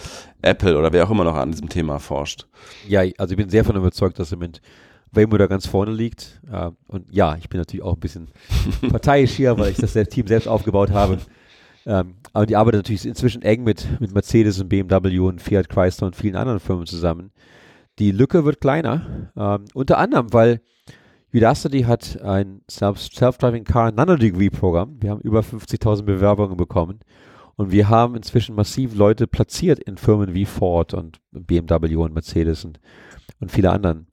[0.43, 2.47] Apple oder wer auch immer noch an diesem Thema forscht.
[2.89, 4.63] Ja, also ich bin sehr davon überzeugt, dass sie mit
[5.13, 6.41] Waymo da ganz vorne liegt.
[6.51, 8.29] Äh, und ja, ich bin natürlich auch ein bisschen
[8.89, 11.19] parteiisch hier, weil ich das Team selbst aufgebaut habe.
[11.87, 16.09] Ähm, aber die arbeiten natürlich inzwischen eng mit, mit Mercedes und BMW und Fiat Chrysler
[16.09, 17.31] und vielen anderen Firmen zusammen.
[17.99, 20.61] Die Lücke wird kleiner, ähm, unter anderem, weil
[21.33, 24.97] Udacity hat ein Self-Driving Car Nanodegree-Programm.
[25.01, 27.01] Wir haben über 50.000 Bewerbungen bekommen.
[27.57, 32.65] Und wir haben inzwischen massiv Leute platziert in Firmen wie Ford und BMW und Mercedes
[32.65, 32.81] und,
[33.41, 34.07] und viele anderen.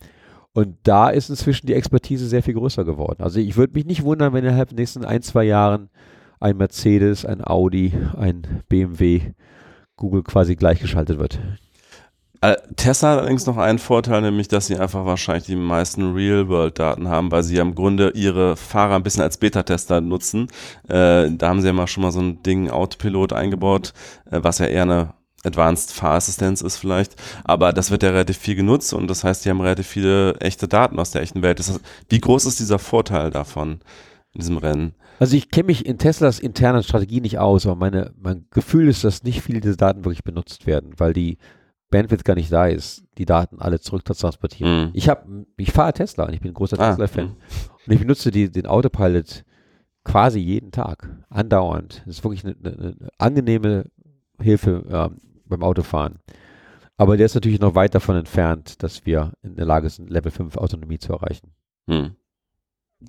[0.54, 3.24] Und da ist inzwischen die Expertise sehr viel größer geworden.
[3.24, 5.90] Also ich würde mich nicht wundern, wenn innerhalb der nächsten ein, zwei Jahren
[6.40, 9.22] ein Mercedes, ein Audi, ein BMW
[9.96, 11.40] Google quasi gleichgeschaltet wird.
[12.42, 17.08] Äh, Tesla hat allerdings noch einen Vorteil, nämlich dass sie einfach wahrscheinlich die meisten Real-World-Daten
[17.08, 20.50] haben, weil sie ja im Grunde ihre Fahrer ein bisschen als Beta-Tester nutzen.
[20.90, 23.94] Äh, da haben sie ja mal schon mal so ein Ding Autopilot eingebaut,
[24.30, 25.14] äh, was ja eher eine
[25.44, 29.50] Advanced Fahrassistenz ist vielleicht, aber das wird ja relativ viel genutzt und das heißt, die
[29.50, 31.60] haben relativ viele echte Daten aus der echten Welt.
[31.60, 31.80] Das,
[32.10, 33.80] wie groß ist dieser Vorteil davon
[34.34, 34.96] in diesem Rennen?
[35.20, 39.04] Also ich kenne mich in Teslas internen Strategie nicht aus, aber meine, mein Gefühl ist,
[39.04, 41.38] dass nicht viele dieser Daten wirklich benutzt werden, weil die
[41.92, 44.86] Bandwidth gar nicht da ist, die Daten alle zurück zu transportieren.
[44.86, 44.92] Mhm.
[44.94, 47.26] Ich habe, ich fahre Tesla und ich bin ein großer ah, Tesla-Fan.
[47.26, 47.36] Mhm.
[47.86, 49.44] Und ich benutze die, den Autopilot
[50.04, 52.02] quasi jeden Tag, andauernd.
[52.06, 53.86] Das ist wirklich eine, eine, eine angenehme
[54.40, 56.20] Hilfe äh, beim Autofahren.
[56.98, 60.32] Aber der ist natürlich noch weit davon entfernt, dass wir in der Lage sind, Level
[60.32, 61.54] 5 Autonomie zu erreichen.
[61.88, 62.16] Mhm.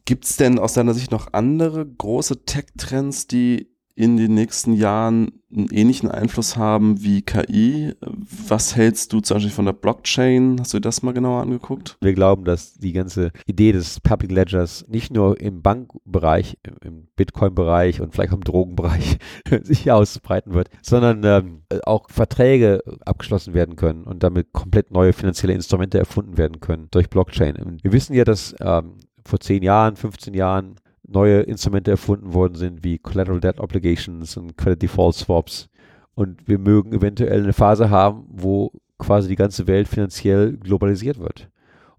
[0.04, 5.40] Gibt es denn aus deiner Sicht noch andere große Tech-Trends, die in den nächsten Jahren
[5.54, 7.94] einen ähnlichen Einfluss haben wie KI.
[8.00, 10.56] Was hältst du zum Beispiel von der Blockchain?
[10.58, 11.96] Hast du dir das mal genauer angeguckt?
[12.00, 18.00] Wir glauben, dass die ganze Idee des Public Ledgers nicht nur im Bankbereich, im Bitcoin-Bereich
[18.00, 19.18] und vielleicht auch im Drogenbereich
[19.62, 25.54] sich ausbreiten wird, sondern ähm, auch Verträge abgeschlossen werden können und damit komplett neue finanzielle
[25.54, 27.78] Instrumente erfunden werden können durch Blockchain.
[27.82, 32.84] Wir wissen ja, dass ähm, vor 10 Jahren, 15 Jahren neue Instrumente erfunden worden sind,
[32.84, 35.68] wie Collateral Debt Obligations und Credit Default Swaps.
[36.14, 41.48] Und wir mögen eventuell eine Phase haben, wo quasi die ganze Welt finanziell globalisiert wird.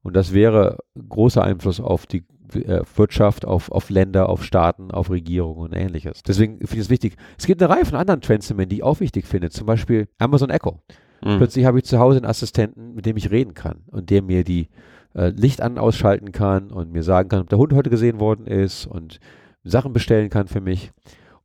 [0.02, 0.78] Und das wäre
[1.10, 6.24] großer Einfluss auf die äh, Wirtschaft, auf, auf Länder, auf Staaten, auf Regierungen und ähnliches.
[6.24, 7.16] Deswegen finde ich es wichtig.
[7.38, 9.50] Es gibt eine Reihe von anderen Trends, die ich auch wichtig finde.
[9.50, 10.80] Zum Beispiel Amazon Echo.
[11.24, 11.38] Mhm.
[11.38, 14.44] Plötzlich habe ich zu Hause einen Assistenten, mit dem ich reden kann und der mir
[14.44, 14.70] die
[15.16, 18.48] äh, Licht an ausschalten kann und mir sagen kann, ob der Hund heute gesehen worden
[18.48, 19.20] ist und
[19.64, 20.92] Sachen bestellen kann für mich.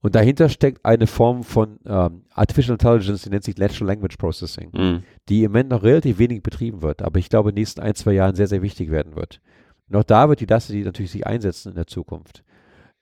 [0.03, 4.71] Und dahinter steckt eine Form von ähm, Artificial Intelligence, die nennt sich Natural Language Processing,
[4.73, 5.03] mhm.
[5.29, 7.95] die im Moment noch relativ wenig betrieben wird, aber ich glaube in den nächsten ein,
[7.95, 9.41] zwei Jahren sehr, sehr wichtig werden wird.
[9.89, 12.45] Und auch da wird die Dusty natürlich sich einsetzen in der Zukunft.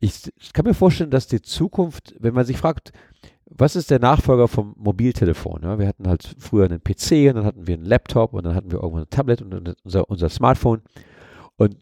[0.00, 2.92] Ich, ich kann mir vorstellen, dass die Zukunft, wenn man sich fragt,
[3.50, 5.62] was ist der Nachfolger vom Mobiltelefon?
[5.62, 8.54] Ja, wir hatten halt früher einen PC und dann hatten wir einen Laptop und dann
[8.54, 10.82] hatten wir irgendwann ein Tablet und unser, unser Smartphone.
[11.56, 11.76] Und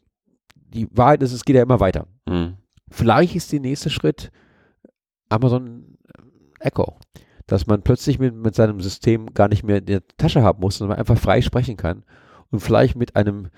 [0.55, 2.07] die Wahrheit ist, es geht ja immer weiter.
[2.29, 2.55] Mhm.
[2.89, 4.31] Vielleicht ist der nächste Schritt
[5.29, 5.99] Amazon
[6.61, 6.97] Echo,
[7.47, 10.79] dass man plötzlich mit, mit seinem System gar nicht mehr in der Tasche haben muss,
[10.79, 12.05] sondern einfach frei sprechen kann
[12.51, 13.49] und vielleicht mit einem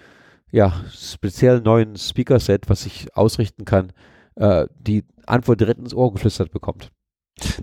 [0.50, 3.92] ja, speziell neuen Speaker-Set, was sich ausrichten kann,
[4.36, 6.90] äh, die Antwort direkt ins Ohr geflüstert bekommt.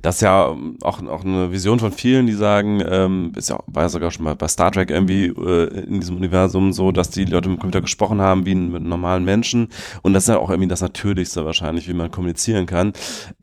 [0.01, 3.83] Das ist ja auch, auch eine Vision von vielen, die sagen, ähm, ist ja, war
[3.83, 7.25] ja sogar schon mal bei Star Trek irgendwie äh, in diesem Universum so, dass die
[7.25, 9.69] Leute mit dem Computer gesprochen haben wie mit normalen Menschen.
[10.01, 12.93] Und das ist ja auch irgendwie das Natürlichste wahrscheinlich, wie man kommunizieren kann.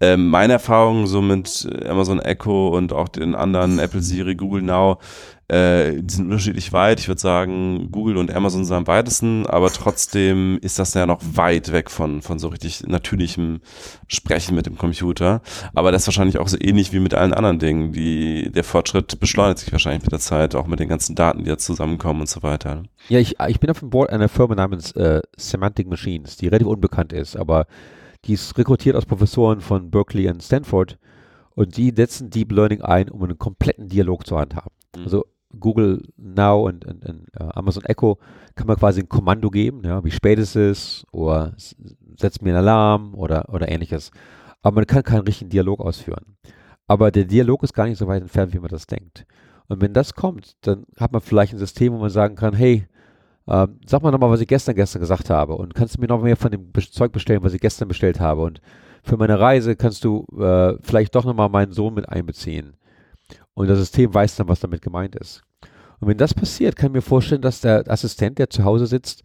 [0.00, 4.98] Ähm, meine Erfahrung so mit Amazon Echo und auch den anderen Apple Siri, Google Now,
[5.52, 6.98] äh, die sind unterschiedlich weit.
[6.98, 11.20] Ich würde sagen, Google und Amazon sind am weitesten, aber trotzdem ist das ja noch
[11.34, 13.60] weit weg von, von so richtig natürlichem
[14.08, 15.42] Sprechen mit dem Computer.
[15.74, 17.92] Aber das ist wahrscheinlich auch so ähnlich wie mit allen anderen Dingen.
[17.92, 21.50] Die, der Fortschritt beschleunigt sich wahrscheinlich mit der Zeit, auch mit den ganzen Daten, die
[21.50, 22.84] jetzt zusammenkommen und so weiter.
[23.10, 26.68] Ja, ich, ich bin auf dem Board einer Firma namens äh, Semantic Machines, die relativ
[26.68, 27.66] unbekannt ist, aber
[28.24, 30.98] die ist rekrutiert aus Professoren von Berkeley und Stanford
[31.54, 34.72] und die setzen Deep Learning ein, um einen kompletten Dialog zu handhaben.
[34.96, 35.04] Mhm.
[35.04, 35.24] Also
[35.58, 38.18] Google Now und, und, und uh, Amazon Echo
[38.54, 41.54] kann man quasi ein Kommando geben, ja, wie spät es ist oder
[42.18, 44.10] setzt mir einen Alarm oder, oder ähnliches.
[44.62, 46.36] Aber man kann keinen richtigen Dialog ausführen.
[46.86, 49.24] Aber der Dialog ist gar nicht so weit entfernt, wie man das denkt.
[49.68, 52.86] Und wenn das kommt, dann hat man vielleicht ein System, wo man sagen kann, hey,
[53.46, 56.22] äh, sag mal nochmal, was ich gestern gestern gesagt habe und kannst du mir noch
[56.22, 58.60] mehr von dem Zeug bestellen, was ich gestern bestellt habe und
[59.02, 62.74] für meine Reise kannst du äh, vielleicht doch nochmal meinen Sohn mit einbeziehen.
[63.54, 65.42] Und das System weiß dann, was damit gemeint ist.
[66.00, 69.22] Und wenn das passiert, kann ich mir vorstellen, dass der Assistent, der zu Hause sitzt,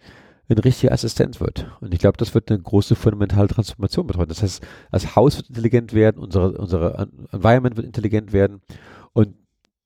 [0.50, 1.70] ein richtiger Assistent wird.
[1.82, 4.30] Und ich glaube, das wird eine große fundamentale Transformation bedeuten.
[4.30, 8.62] Das heißt, das Haus wird intelligent werden, unsere, unsere Environment wird intelligent werden
[9.14, 9.36] und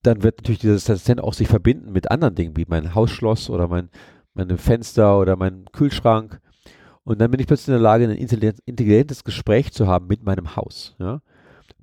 [0.04, 3.68] dann wird natürlich dieser Assistent auch sich verbinden mit anderen Dingen, wie mein Hausschloss oder
[3.68, 3.90] mein,
[4.34, 6.42] meine Fenster oder mein Kühlschrank.
[7.04, 10.56] Und dann bin ich plötzlich in der Lage, ein intelligentes Gespräch zu haben mit meinem
[10.56, 10.96] Haus.
[11.00, 11.22] Ja?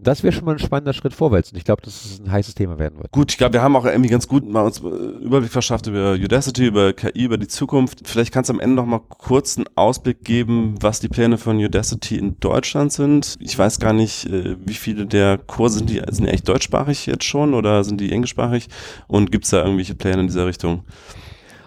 [0.00, 1.50] Das wäre schon mal ein spannender Schritt vorwärts.
[1.50, 3.10] Und ich glaube, dass es ein heißes Thema werden wird.
[3.10, 6.12] Gut, ich glaube, wir haben auch irgendwie ganz gut mal uns äh, Überblick verschafft über
[6.12, 8.06] Udacity, über KI, über die Zukunft.
[8.06, 11.58] Vielleicht kannst du am Ende noch mal kurz einen Ausblick geben, was die Pläne von
[11.58, 13.36] Udacity in Deutschland sind.
[13.40, 17.06] Ich weiß gar nicht, äh, wie viele der Kurse sind die, sind die echt deutschsprachig
[17.06, 18.68] jetzt schon oder sind die englischsprachig?
[19.08, 20.84] Und gibt es da irgendwelche Pläne in dieser Richtung?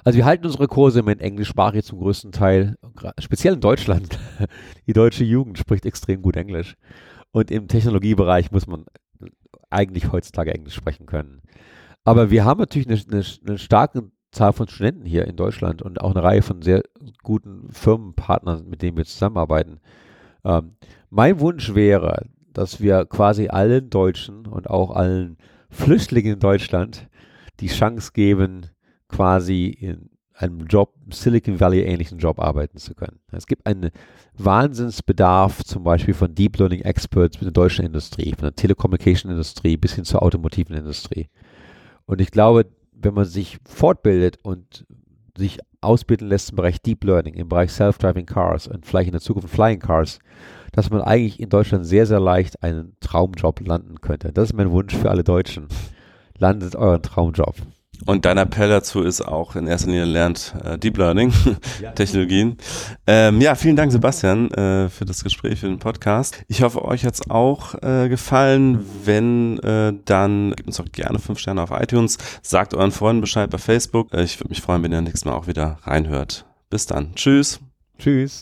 [0.04, 2.76] Also wir halten unsere Kurse mit englischsprachig zum größten Teil,
[3.20, 4.18] speziell in Deutschland.
[4.88, 6.76] Die deutsche Jugend spricht extrem gut Englisch.
[7.32, 8.86] Und im Technologiebereich muss man
[9.70, 11.42] eigentlich heutzutage Englisch sprechen können.
[12.04, 16.02] Aber wir haben natürlich eine, eine, eine starke Zahl von Studenten hier in Deutschland und
[16.02, 16.84] auch eine Reihe von sehr
[17.24, 19.80] guten Firmenpartnern, mit denen wir zusammenarbeiten.
[20.44, 20.76] Ähm,
[21.10, 25.38] mein Wunsch wäre, dass wir quasi allen Deutschen und auch allen
[25.70, 27.10] Flüchtlingen in Deutschland
[27.60, 28.68] die Chance geben,
[29.08, 30.10] quasi in
[30.42, 33.20] einem Job, Silicon Valley ähnlichen Job arbeiten zu können.
[33.32, 33.92] Es gibt einen
[34.38, 39.78] Wahnsinnsbedarf zum Beispiel von Deep Learning Experts in der deutschen Industrie, von der Telecommunication Industrie
[39.78, 41.30] bis hin zur automotiven Industrie.
[42.06, 44.86] Und ich glaube, wenn man sich fortbildet und
[45.38, 49.22] sich ausbilden lässt im Bereich Deep Learning, im Bereich Self-Driving Cars und vielleicht in der
[49.22, 50.20] Zukunft Flying Cars,
[50.72, 54.32] dass man eigentlich in Deutschland sehr, sehr leicht einen Traumjob landen könnte.
[54.32, 55.68] Das ist mein Wunsch für alle Deutschen.
[56.38, 57.56] Landet euren Traumjob.
[58.06, 61.34] Und dein Appell dazu ist auch in erster Linie lernt äh, Deep Learning
[61.82, 61.92] ja.
[61.92, 62.58] Technologien.
[63.08, 66.44] Ähm, ja, vielen Dank, Sebastian, äh, für das Gespräch, für den Podcast.
[66.48, 68.86] Ich hoffe, euch hat's auch äh, gefallen.
[69.04, 72.18] Wenn, äh, dann gebt uns doch gerne fünf Sterne auf iTunes.
[72.42, 74.14] Sagt euren Freunden Bescheid bei Facebook.
[74.14, 76.46] Äh, ich würde mich freuen, wenn ihr nächstes Mal auch wieder reinhört.
[76.70, 77.14] Bis dann.
[77.16, 77.60] Tschüss.
[78.00, 78.42] Tschüss.